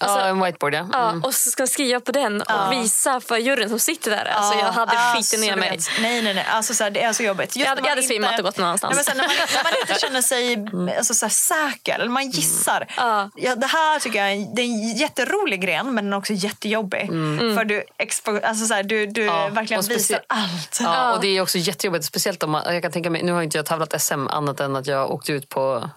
[0.00, 0.86] Alltså, ja, en whiteboard ja.
[0.92, 1.24] Ja, Mm.
[1.24, 2.68] och så ska jag skriva på den och Ja.
[2.70, 4.24] visa för juryn som sitter där.
[4.24, 5.78] Alltså, jag hade skitit ner mig.
[6.00, 6.46] Nej, nej, nej.
[6.50, 7.56] Alltså, så här, det är så jobbigt.
[7.56, 8.90] Just Jag hade- jag hade svimmat och gått någon annanstans.
[8.96, 11.30] Nej, men sen, när, man, när man inte känner sig alltså, så här,
[11.70, 12.86] säker, eller man gissar.
[12.96, 13.30] Ja.
[13.36, 16.32] Ja, det här tycker jag är, det är en jätterolig gren, men den är också
[16.32, 17.08] jättejobbig.
[17.56, 20.78] För du, expo, alltså, så här, du, du Ja, verkligen visar allt.
[20.80, 22.04] Ja, och det är också jättejobbigt.
[22.04, 24.76] Speciellt om man, jag kan tänka mig, nu har inte jag tävlat SM annat än
[24.76, 25.90] att jag åkte ut på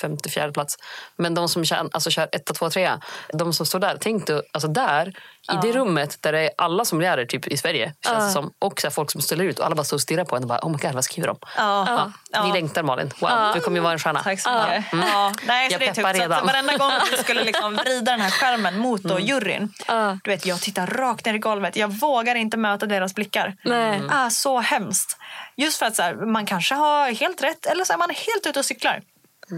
[0.00, 0.76] 54 plats.
[1.16, 2.90] Men de som kör, alltså kör 1, 2, 3,
[3.32, 3.96] de som står där.
[4.00, 5.08] Tänk du, alltså där,
[5.52, 8.52] i det rummet där det är alla som lär typ i Sverige, känns det som.
[8.58, 10.42] Och så här, folk som ställer ut och alla bara står och stirrar på en
[10.42, 11.36] och bara, oh my god, vad skriver de?
[11.56, 12.10] Ja.
[12.32, 12.42] Ja.
[12.42, 13.10] Vi längtar Malin.
[13.20, 14.22] Wow, du kommer ju vara en stjärna.
[14.22, 14.84] Tack så mycket.
[14.92, 15.32] Ja.
[15.46, 16.16] Nej, Jag peppar tufft.
[16.16, 16.46] Så redan.
[16.46, 19.72] varenda gång vi skulle liksom vrida den här skärmen mot då juryn.
[19.86, 20.18] Ja.
[20.24, 21.76] Du vet, jag tittar rakt ner i golvet.
[21.76, 23.56] Jag vågar inte möta deras blickar.
[23.64, 25.16] Det är så hemskt.
[25.56, 28.46] Just för att så här, man kanske har helt rätt eller så är man helt
[28.46, 29.00] ute och cyklar.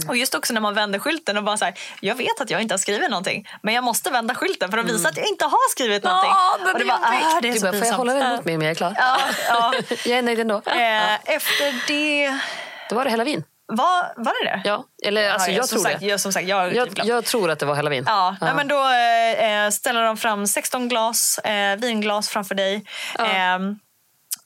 [0.09, 2.63] Och just också när man vänder skylten och bara så här, jag vet att jag
[2.63, 5.45] inte har skrivit någonting men jag måste vända skylten för att visa att jag inte
[5.45, 6.31] har skrivit någonting.
[6.59, 8.45] den och det bara, ah, det är Du så bara, får jag hålla den mot
[8.45, 8.95] mig men jag är klar?
[8.97, 9.19] Ja,
[9.49, 9.73] ja.
[10.05, 10.63] Jag är nöjd ändå.
[10.67, 12.39] Eh, efter det...
[12.89, 13.45] Då var det hela vin.
[13.67, 14.63] Var, var det det?
[14.65, 16.07] Ja, eller alltså, Ja, jag som tror sagt, det.
[16.07, 18.05] Jag, som sagt, jag Jag, typ jag tror att det var halloween.
[18.07, 18.89] Ja, Nej, men då
[19.45, 22.85] eh, ställer de fram 16 glas eh, vinglas framför dig.
[23.19, 23.79] Ehm,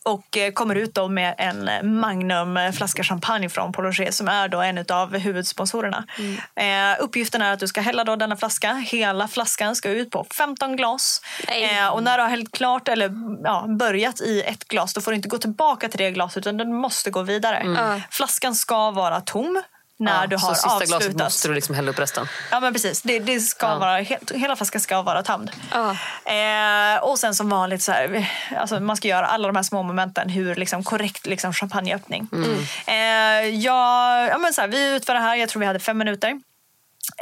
[0.07, 4.49] och eh, kommer ut då med en Magnum flaska champagne från Paul Roger som är
[4.49, 6.05] då en av huvudsponsorerna.
[6.55, 8.75] Eh, uppgiften är att du ska hälla då denna flaska.
[8.75, 11.23] Hela flaskan ska ut på 15 glas.
[11.49, 13.11] Eh, och när du har hällt klart eller
[13.45, 16.57] ja, börjat i ett glas då får du inte gå tillbaka till det glaset utan
[16.57, 17.63] den måste gå vidare.
[17.65, 18.01] Ja.
[18.11, 19.63] Flaskan ska vara tom
[19.99, 21.18] när Ja, du så har sista glaset avslutat.
[21.26, 22.26] måste du liksom hälla upp resten.
[22.51, 23.03] Ja men precis.
[23.03, 23.78] Det, det ska Ja.
[23.78, 23.97] vara,
[24.34, 25.51] hela flaskan ska vara tömd.
[25.72, 25.97] Ja.
[26.32, 29.82] Eh, och sen som vanligt så här, alltså man ska göra alla de här små
[29.82, 30.28] momenten.
[30.28, 32.28] Hur liksom korrekt liksom champagneöppning.
[32.32, 32.59] Mm.
[32.86, 35.99] Eh, jag, ja, men så här, vi utför det här, jag tror vi hade fem
[35.99, 36.40] minuter.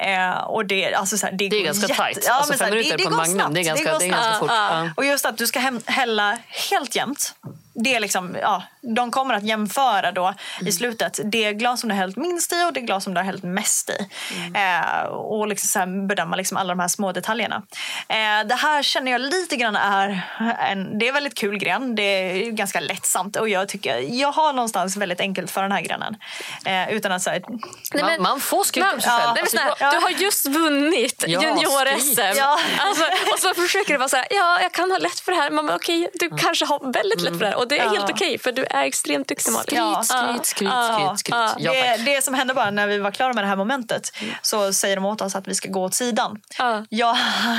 [0.00, 2.24] Eh, och det, alltså så här, det, Det är ganska tajt.
[2.26, 3.54] Ja, alltså så fem här, minuter det, på det en går Magnum, snabbt.
[3.54, 4.50] det är ganska, det är ganska fort.
[4.50, 4.90] Ja.
[4.96, 6.38] Och just att du ska hälla
[6.70, 7.34] helt jämnt.
[7.74, 8.62] Det är liksom, ja,
[8.96, 10.68] de kommer att jämföra då Mm.
[10.68, 13.20] i slutet det glas som du har hällt minst i och det glas som du
[13.20, 14.08] har hällt mest i.
[14.36, 14.80] Mm.
[14.82, 17.62] Eh, och liksom så här bedöma liksom alla de här små detaljerna.
[18.08, 20.22] Eh, det här känner jag lite grann är
[20.70, 21.94] en, det är en väldigt kul gren.
[21.94, 25.80] Det är ganska lättsamt och jag tycker jag har någonstans väldigt enkelt för den här
[25.80, 26.16] grenen.
[26.64, 29.30] Eh, utan att säga Nej, Man, men- man får skryta på sig själv.
[29.34, 29.90] men Alltså, ja.
[29.92, 32.36] Du har just vunnit Ja, junior-SM.
[32.36, 32.58] Ja.
[32.78, 35.38] Alltså, och så försöker du vara så här, ja jag kan ha lätt för det
[35.38, 35.50] här.
[35.50, 37.56] Men okej, du kanske har väldigt lätt för det här.
[37.64, 37.90] Och det är Ja.
[37.90, 39.66] helt okej för du är extremt duktig Malin.
[39.76, 40.02] Ja.
[40.02, 41.14] Skryt, skryt, Ja.
[41.16, 41.64] skryt, skryt.
[41.64, 41.72] Ja.
[41.74, 44.12] Ja, det, det som hände bara när vi var klara med det här momentet
[44.42, 46.40] så säger de åt oss att vi ska gå åt sidan.
[46.58, 46.84] Ja.
[46.88, 47.16] Jag,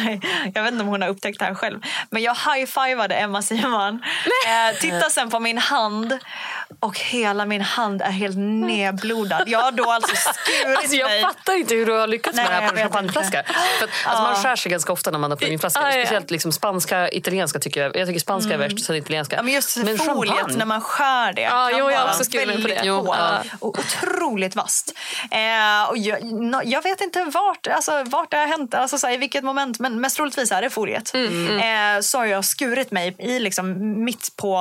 [0.53, 1.79] jag vet inte om hon har upptäckt det här själv,
[2.09, 4.03] men jag high-fivade Emma Simon.
[4.47, 6.17] Eh, titta sen på min hand
[6.79, 9.43] och hela min hand är helt nedblodad.
[9.47, 11.21] Jag har då alltså skurit Alltså, jag mig.
[11.21, 13.43] fattar inte hur du har lyckats Nej, med det här på en champagneflaska.
[13.79, 15.83] För att, alltså, Man skär sig ganska ofta när man öppnar vinflaskor.
[15.83, 16.05] Ja, ja, ja.
[16.05, 17.95] Speciellt liksom spanska, italienska tycker jag.
[17.97, 19.35] Jag tycker spanska är värst, sen italienska.
[19.35, 20.57] Ja, men just Men foliet champagne?
[20.57, 22.81] när man skär det Ja, kan jo, jag också skrivit på det.
[22.83, 23.43] Jo, ja.
[23.59, 24.93] och otroligt vasst.
[25.31, 29.07] Eh, och jag, nå- jag vet inte vart, alltså, vart det har hänt, alltså, så
[29.07, 31.13] här, i vilket moment, men mest troligtvis är det foliet.
[31.13, 31.55] Mm,
[31.95, 34.57] Eh, så har jag skurit mig i liksom, mitt på,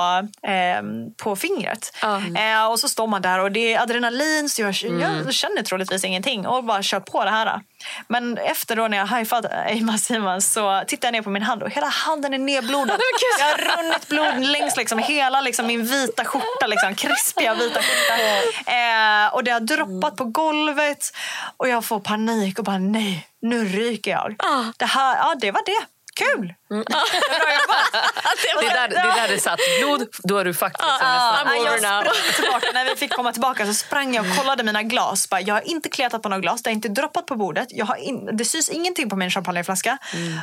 [0.47, 0.83] eh,
[1.23, 1.93] på fingret.
[2.05, 2.41] Ja.
[2.41, 5.01] Eh, och så står man där och det är adrenalin så jag, Mm.
[5.01, 7.61] jag känner troligtvis ingenting och bara kör på det här.
[8.09, 11.63] Men efter då när jag high-fivade Emma Simons så tittar jag ner på min hand
[11.63, 13.01] och hela handen är nedblodad.
[13.41, 18.23] Jag har runnit blod längs liksom hela liksom min vita skjorta, liksom, krispiga vita skjorta.
[18.71, 21.17] Eh, och det har droppat på golvet
[21.57, 24.35] och jag får panik och bara nej, nu ryker jag.
[24.39, 24.65] Ah.
[24.77, 25.87] Det, här, ja, det var det.
[26.15, 26.55] Kul!
[26.71, 26.85] Mm.
[26.89, 28.05] Bra jobbat!
[28.61, 29.61] Det är där det, är där det satt.
[29.81, 31.47] Blod, då är du faktiskt nästan.
[31.47, 32.67] I'm jag sprang tillbaka.
[32.75, 35.31] När vi fick komma tillbaka så sprang jag och kollade mina glas.
[35.31, 37.69] Bara, jag har inte kletat på några glas, det har inte droppat på bordet.
[37.71, 39.99] Jag har in, det syns ingenting på min champagneflaska.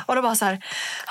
[0.06, 0.62] Och då bara så här,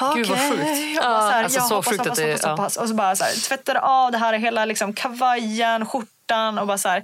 [0.01, 0.16] Mm.
[0.16, 0.95] Gud, vad sjukt.
[0.95, 2.49] Jag bara så här, Alltså, jag så hoppas, sjukt hoppas, hoppas, ja.
[2.49, 2.78] hoppas.
[2.78, 6.07] Och så bara så här, tvättade av det här hela liksom, kavajen, skjortan
[6.59, 7.03] och bara så här,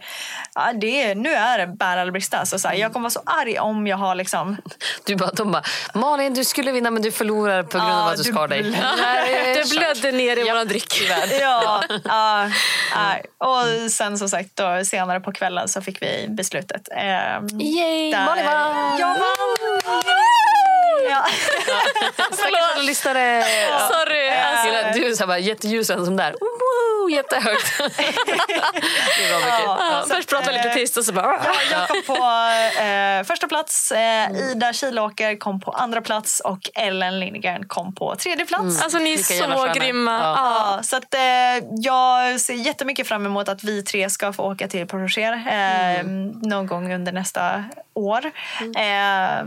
[0.55, 2.45] ja, det är, nu är det bära eller brista.
[2.45, 4.57] Så, så här, jag kommer vara så arg om jag har liksom
[5.05, 5.63] Du bara, de bara,
[5.93, 8.47] Malin du skulle vinna men du förlorar på grund av Ja, att du du skar
[8.47, 8.63] dig.
[9.55, 10.53] Det blödde ner i Ja.
[10.53, 10.93] våran dryck.
[11.41, 12.49] Ja, ja,
[12.95, 13.25] nej.
[13.37, 16.89] och sen som sagt då, senare på kvällen så fick vi beslutet.
[16.95, 18.11] Ehm, Yay!
[18.11, 18.99] där- Malin vann!
[18.99, 20.36] Jag vann!
[21.17, 21.25] Ja.
[22.35, 23.43] Stackars alla lyssnare.
[23.91, 24.29] Sorry.
[24.29, 26.35] Alltså, Du är så här bara jätteljusen som där.
[27.11, 27.77] Jättehögt.
[27.79, 27.93] det
[29.39, 29.63] mycket.
[29.65, 29.77] Ja.
[29.79, 31.39] ja, först jag lite eh, tyst och så bara...
[31.45, 32.23] Ja, jag kom på
[32.81, 38.15] eh, första plats, eh, Ida Kilåker kom på andra plats och Ellen Lindgren kom på
[38.15, 38.83] tredje plats.
[38.83, 40.19] Alltså ni är så grymma.
[40.23, 40.77] Ja.
[40.77, 40.83] Ja.
[40.83, 44.87] Så att, eh, jag ser jättemycket fram emot att vi tre ska få åka till
[44.87, 46.03] Proger eh,
[46.49, 47.63] någon gång under nästa
[47.93, 48.25] år.
[48.75, 49.45] Eh,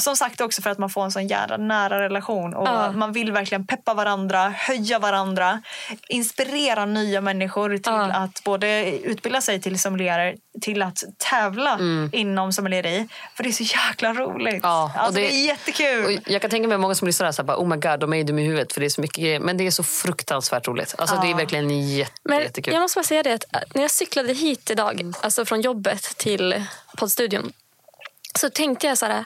[0.00, 2.92] som sagt också för att man får en sån jävla nära relation och Ja.
[2.92, 5.62] man vill verkligen peppa varandra, höja varandra,
[6.08, 8.12] inspirera nya människor till Ja.
[8.12, 11.78] att både utbilda sig till sommelierer till att tävla
[12.12, 13.08] inom sommelieri.
[13.34, 14.60] För det är så jäkla roligt.
[14.62, 16.20] Ja, alltså, det, det- är jättekul.
[16.26, 18.16] Jag kan tänka mig många som lyssnar så här, bara, oh my god, de är
[18.16, 19.40] ju dum i huvudet för det är så mycket grejer.
[19.40, 20.94] Men det är så fruktansvärt roligt.
[20.98, 22.74] Alltså, Det är verkligen jätte, Men jättekul.
[22.74, 26.02] jag måste bara säga det att äh, när jag cyklade hit idag, alltså från jobbet
[26.16, 26.64] till
[26.98, 27.52] poddstudion,
[28.38, 29.24] så tänkte jag så här,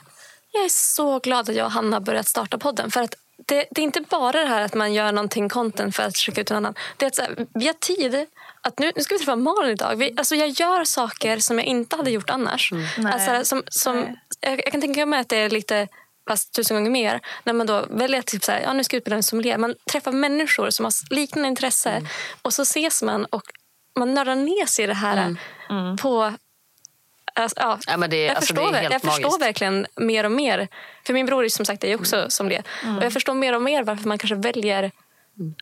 [0.51, 2.91] jag är så glad att jag och Hanna börjat starta podden.
[2.91, 6.03] För att det, det är inte bara det här att man gör någonting content för
[6.03, 6.73] att skicka ut en annan.
[6.97, 8.25] Det är att så här, vi har tid.
[8.61, 9.95] Att nu, nu ska vi träffa Malin idag.
[9.95, 12.71] Vi, alltså jag gör saker som jag inte hade gjort annars.
[12.97, 13.13] Nej.
[13.13, 15.87] Alltså, som, som, jag, jag kan tänka mig att det är lite
[16.27, 17.19] fast tusen gånger mer.
[17.43, 19.29] När man då väljer att typ så här, ja, nu ska jag utbilda mig som
[19.29, 19.57] sommelier.
[19.57, 22.07] Man träffar människor som har liknande intresse
[22.41, 23.43] och så ses man och
[23.99, 25.35] man nördar ner sig i det här
[26.01, 26.33] på...
[27.33, 30.23] Alltså, ja, Ja, men det, jag alltså, förstår, det är helt jag förstår verkligen mer
[30.23, 30.67] och mer.
[31.05, 32.63] För min bror är som sagt är också sommelier.
[32.97, 34.91] Och jag förstår mer och mer varför man kanske väljer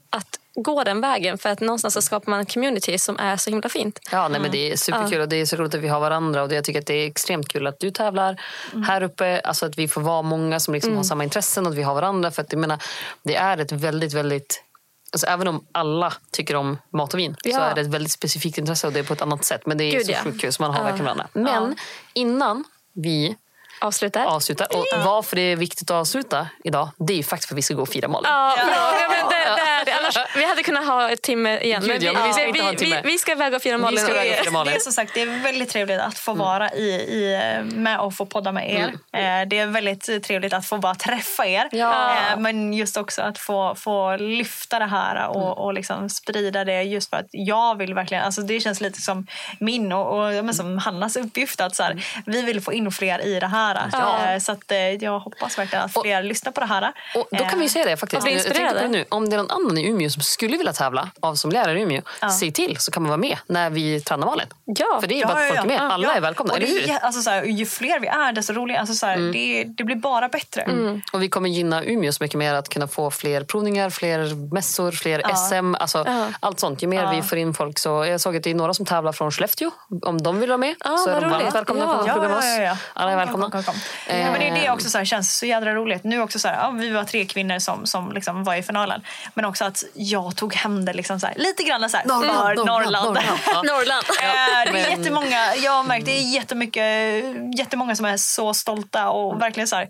[0.10, 1.38] att gå den vägen.
[1.38, 4.00] För att någonstans så skapar man en community som är så himla fint.
[4.12, 6.44] Ja, nej, men det är superkul och det är så roligt att vi har varandra.
[6.44, 8.42] Och det, jag tycker att det är extremt kul att du tävlar
[8.88, 9.40] här uppe.
[9.40, 11.94] Alltså att vi får vara många som liksom har samma intressen och att vi har
[11.94, 12.32] varandra.
[12.32, 12.84] För att jag menar,
[13.24, 14.64] det är ett väldigt, väldigt
[15.12, 17.60] Alltså, även om alla tycker om mat och vin så Ja.
[17.60, 19.66] är det ett väldigt specifikt intresse och det är på ett annat sätt.
[19.66, 20.18] Men det är Gud, så ja.
[20.24, 21.28] sjukt kul så man har verkligen varandra.
[21.34, 21.76] Men
[22.14, 23.36] innan vi
[23.82, 24.26] Avslutar.
[24.26, 27.58] avslutar, och varför det är viktigt att avsluta idag, det är ju faktiskt för att
[27.58, 28.30] vi ska gå och fira Malin.
[28.32, 28.94] Ja, ja.
[29.10, 29.94] men det, det är det.
[30.00, 31.82] Annars, vi hade kunnat ha ett timme igen.
[31.86, 33.02] Gud, ja, men vi en vi, timme.
[33.04, 34.06] vi, vi ska iväg och fira Malin.
[34.06, 34.74] och Det, fira Malin.
[34.74, 38.14] det är som sagt det är väldigt trevligt att få vara i, i, med och
[38.14, 38.88] få podda med er.
[38.88, 41.70] Eh, Det är väldigt trevligt att få bara träffa er.
[41.72, 42.12] Ja.
[42.12, 46.84] Eh, Men just också att få, få lyfta det här och, och liksom sprida det
[46.84, 49.28] just för att jag vill verkligen, alltså det känns lite som
[49.60, 53.26] min och, och men som Hannas uppgift att så här, vi vill få in fler
[53.26, 53.90] i det här.
[53.92, 54.32] Ja.
[54.34, 56.94] Eh, Så att jag hoppas verkligen att fler lyssnar på det här.
[57.16, 58.18] Och då kan vi säga det faktiskt.
[58.20, 58.88] Och bli inspirerade.
[58.88, 59.06] nu.
[59.10, 62.02] Om det är någon annan i Umeå som skulle vilja tävla av sommelierer i Umeå,
[62.40, 64.48] säg till så kan man vara med när vi tränar Malin.
[64.66, 64.98] Ja.
[65.02, 65.82] För det är bara att folk är med.
[65.82, 66.14] Alla Ja.
[66.16, 68.82] är välkomna, Och det är Alltså, så här, ju fler vi är, desto roligare.
[68.82, 70.66] Alltså, så här, det, det blir bara bättre.
[71.14, 74.92] Och vi kommer gynna Umeå så mycket mer att kunna få fler provningar, fler mässor,
[74.92, 75.76] fler SM.
[75.76, 76.06] Alltså,
[76.40, 76.84] Allt sånt.
[76.84, 78.06] Ju mer vi får in folk så.
[78.06, 79.72] Jag såg att det är några som tävlar från Skellefteå.
[80.02, 81.98] Om de vill vara med Ja, så är de varmt välkomna Ja.
[81.98, 82.80] på plugga med oss.
[82.94, 83.50] Alla är Kom, välkomna.
[83.50, 83.76] Kom, kom, kom.
[84.08, 84.20] Eh.
[84.22, 86.04] Ja, men det är det också så här, känns så jädra roligt.
[86.04, 89.02] Nu också så här, ja, vi var tre kvinnor som, som liksom var i finalen.
[89.34, 92.38] Men också att jag tog hem det liksom så här, lite grann så här, Norrland,
[92.38, 93.06] för Norrland, Norrland.
[93.06, 93.40] Norrland.
[93.46, 93.62] Ja.
[93.64, 94.06] Norrland.
[94.10, 99.10] Eh, det är jättemånga, jag har märkt, det är jättemycket, jättemånga som är så stolta
[99.10, 99.90] och verkligen så här,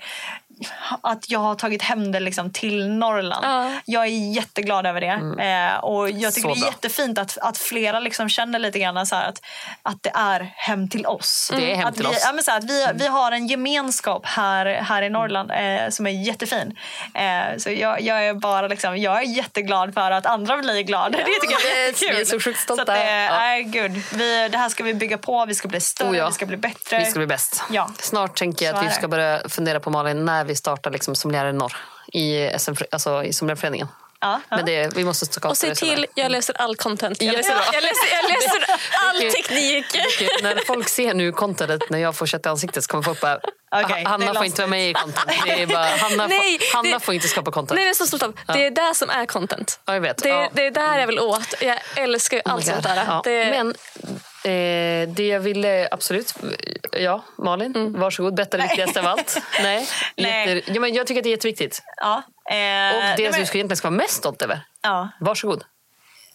[1.02, 3.46] att jag har tagit hem det liksom till Norrland.
[3.46, 3.72] Ja.
[3.86, 5.44] Jag är jätteglad över det.
[5.44, 9.06] Eh, och jag tycker Så det är jättefint att, att flera liksom känner lite grann
[9.06, 9.42] så här att,
[9.84, 11.52] att det är hem till oss.
[11.56, 12.22] Det är hem att till vi, oss.
[12.26, 15.90] Ja, men så här, att vi, vi har en gemenskap här, här i Norrland eh,
[15.90, 16.78] som är jättefin.
[17.14, 21.10] Eh, så jag, jag är bara liksom, jag är jätteglad för att andra blir glada.
[21.18, 22.16] Det tycker jag är jättekul.
[22.16, 22.86] vi är så sjukt stolta.
[22.86, 23.62] Så att, eh, Ja.
[23.66, 24.04] gud.
[24.14, 26.28] Vi, det här ska vi bygga på, vi ska bli större, Oh ja.
[26.28, 27.00] vi ska bli bättre.
[27.00, 27.64] Vi ska bli bäst.
[27.72, 27.90] Ja.
[28.00, 31.16] Snart tänker jag Så att vi ska börja fundera på Malin när vi startar liksom
[31.16, 31.74] sommelierer norr
[32.14, 33.88] i, SM, alltså i sommelierföreningen.
[34.22, 34.56] Ja, ja.
[34.56, 37.22] Men det, vi måste skapa Och se till, jag läser all content.
[37.22, 37.74] Jag läser, Jättebra.
[37.74, 38.66] jag läser, jag läser
[39.08, 39.86] all teknik.
[40.44, 43.40] När folk ser nu contentet när jag får kött i ansiktet så kommer folk bara
[43.72, 45.32] det Hanna får inte vara med i content.
[45.46, 47.80] Det är bara, Hanna, Nej, får, Hanna det- får inte skapa content.
[47.80, 48.34] Nej, stolt av.
[48.48, 49.80] Det är det som är content.
[49.86, 50.18] Ja, jag vet.
[50.18, 50.50] Det, Ja.
[50.54, 51.54] det är där jag vill åt.
[51.62, 52.74] Jag älskar ju Oh allt God.
[52.74, 53.04] sånt där.
[53.08, 53.22] Ja.
[53.24, 53.76] Det, Men
[54.46, 56.34] eh, det jag ville, absolut.
[57.00, 58.00] Ja, Malin, Mm.
[58.00, 58.34] varsågod.
[58.36, 59.42] Berätta det viktigaste av allt.
[59.62, 59.88] Nej.
[60.18, 60.56] Nej.
[60.56, 61.82] Jätte, ja, men jag tycker att det är jätteviktigt.
[61.98, 62.14] Ja.
[62.50, 64.62] Eh, Och nej, det som men- du ska egentligen ska vara mest stolt över.
[64.82, 65.10] ja.
[65.20, 65.64] Varsågod.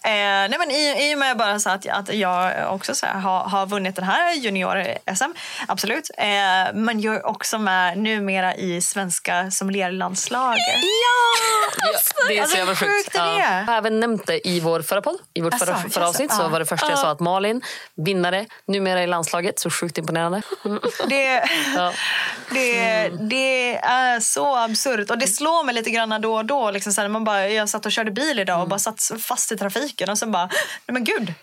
[0.04, 0.10] Eh,
[0.48, 3.40] nej men i, I och med bara så att, att jag också så här, har,
[3.40, 5.34] har vunnit den här junior-SM,
[5.68, 6.10] absolut.
[6.18, 10.60] Eh, men jag är också med numera i svenska sommelierlandslaget.
[10.68, 11.98] Ja,
[12.28, 12.92] det är så alltså, jävla sjukt.
[12.92, 13.18] sjukt det?
[13.18, 15.16] Jag har även nämnt det i vår förra podd.
[15.34, 16.48] I vårt Asså, förra, förra avsnitt så ja.
[16.48, 17.62] var det första jag sa att Malin,
[17.94, 19.58] vinnare, numera i landslaget.
[19.58, 20.42] Så sjukt imponerande.
[21.08, 21.92] Det, Ja.
[22.50, 25.10] det, det är så absurt.
[25.10, 26.70] Och det slår mig lite grann då och då.
[26.70, 29.52] Liksom så här, man bara, jag satt och körde bil idag och bara satt fast
[29.52, 29.56] i
[29.94, 30.46] trafiken och sen bara,
[30.86, 31.34] nej men gud.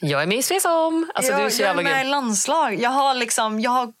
[0.00, 1.10] Jag är med i Svesom.
[1.14, 2.10] Alltså, jag, du är så jag är med i grym.
[2.10, 2.74] landslag.
[2.74, 3.92] Jag har liksom, jag har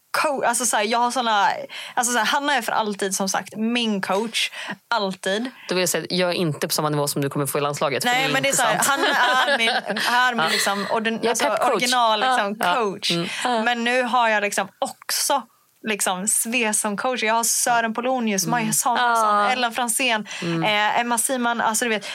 [0.44, 1.48] alltså så här, jag har såna,
[1.94, 4.50] alltså så här, Hanna är för alltid som sagt min coach.
[4.88, 5.50] Alltid.
[5.68, 7.60] Då vill jag säga jag är inte på samma nivå som du kommer få i
[7.60, 8.04] landslaget.
[8.04, 8.78] Nej men det är så här.
[8.78, 13.10] Hanna är min, är min liksom, är alltså, original liksom, coach.
[13.44, 15.42] Men nu har jag liksom också
[15.88, 17.22] liksom Sve som coach.
[17.22, 18.50] Jag har Sören Polonius, Mm.
[18.50, 19.50] Maja Samuelsson, Ja.
[19.50, 20.26] Ellen Fransén,
[20.64, 21.60] eh, Emma Siman.
[21.60, 22.06] Alltså du vet,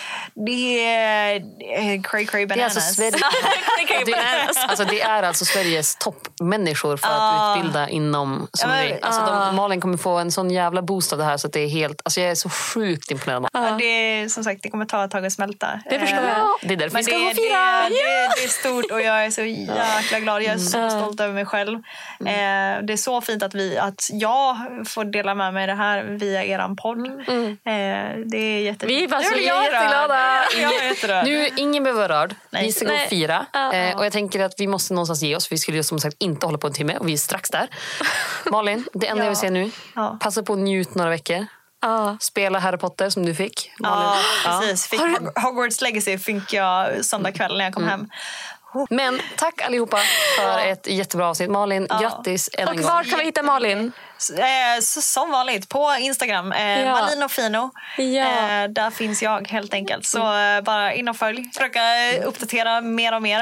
[0.45, 2.75] det är eh, cray cray Det är bananas.
[2.75, 3.11] alltså, Sverige,
[4.05, 9.55] det, är, alltså, det är alltså Sveriges toppmänniskor för att utbilda inom men- Alltså, de,
[9.55, 12.21] Malin kommer få en sån jävla boost av det här så det är helt, alltså,
[12.21, 13.47] jag är så sjukt imponerad.
[13.53, 15.79] Ja, det, är, som sagt, det kommer ta ett tag att smälta.
[15.89, 16.47] Det förstår Eh, jag.
[16.61, 17.81] Det är därför vi ska gå och fira!
[17.81, 20.43] det, det, det är stort och jag är så jäkla glad.
[20.43, 21.79] Jag är så stolt över mig själv.
[22.19, 22.77] Mm.
[22.79, 26.03] Eh, det är så fint att, vi, att jag får dela med mig det här
[26.03, 27.07] via er podd.
[27.07, 28.91] Eh, det är jättefint.
[28.99, 31.23] Vi är bara Nu så jätteglada.
[31.23, 32.35] Nu, ingen behöver vara rörd.
[32.49, 32.65] Nej.
[32.65, 33.03] Vi ska gå Nej.
[33.03, 33.45] och fira.
[33.53, 33.73] Ja.
[33.73, 35.51] Eh, och jag tänker att vi måste någonstans ge oss.
[35.51, 37.67] Vi skulle ju som sagt inte hålla på en timme och vi är strax där.
[38.51, 39.25] Malin, det enda Ja.
[39.25, 39.71] jag vill säga nu.
[39.95, 40.17] Ja.
[40.21, 41.45] Passa på att njut några veckor.
[41.81, 42.17] Ja.
[42.19, 43.71] Spela Harry Potter som du fick.
[43.79, 44.21] Malin.
[44.45, 44.87] Ja, precis.
[44.87, 47.99] Fick Hog- Hogwarts Legacy fick jag söndag kväll när jag kom Mm.
[47.99, 48.09] hem.
[48.89, 49.97] Men tack allihopa
[50.37, 51.49] för ett jättebra avsnitt.
[51.49, 52.85] Malin, grattis än en Och gång.
[52.85, 53.91] var kan vi hitta Malin?
[54.37, 56.51] Eh, som vanligt på Instagram.
[56.51, 56.91] Eh, Ja.
[56.91, 57.71] Malino Fino.
[57.97, 58.03] Ja.
[58.25, 60.05] Eh, där finns jag helt enkelt.
[60.05, 60.19] Så
[60.65, 61.43] bara in och följ.
[61.53, 61.81] Försöka
[62.25, 63.41] uppdatera mer och mer.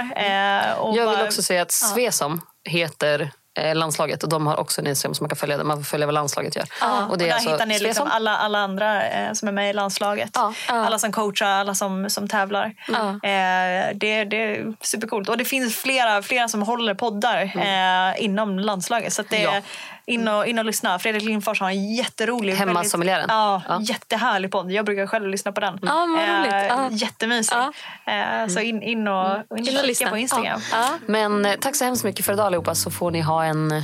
[0.79, 4.81] Och Jag vill bara- också säga att Svesom heter eh, landslaget och de har också
[4.81, 6.65] en Instagram som man kan följa där man får följa vad landslaget gör.
[6.81, 10.29] Ja, och, där hittar ni liksom alla, alla andra eh, som är med i landslaget.
[10.33, 10.73] Ja, ja.
[10.73, 12.73] Alla som coachar, alla som, som tävlar.
[12.87, 13.09] Ja.
[13.09, 15.29] Eh, det, det är supercoolt.
[15.29, 18.13] Och det finns flera, flera som håller poddar mm.
[18.13, 19.13] eh, inom landslaget.
[19.13, 19.63] Så det,
[20.05, 20.99] in och, in och lyssna.
[20.99, 22.53] Fredrik Lindfors har en jätterolig...
[22.53, 23.25] Hemmasommeliären.
[23.29, 24.71] Ja, ja, jättehärlig podd.
[24.71, 25.79] Jag brukar själv lyssna på den.
[25.81, 26.89] Ja, vad eh, ja.
[26.91, 27.57] Jättemysig.
[27.57, 29.43] Eh, så in, in och, mm.
[29.67, 30.61] in och lyssna på Instagram.
[31.05, 33.83] Men eh, tack så hemskt mycket för idag allihopa så får ni ha en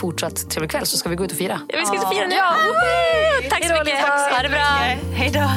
[0.00, 1.60] fortsatt trevlig kväll så ska vi gå ut och fira.
[1.68, 2.34] Ja, vi ska ut och fira nu.
[2.34, 2.54] Ja.
[3.50, 4.00] Tack så mycket.
[4.08, 4.66] Ha det bra.
[5.14, 5.50] Hej då.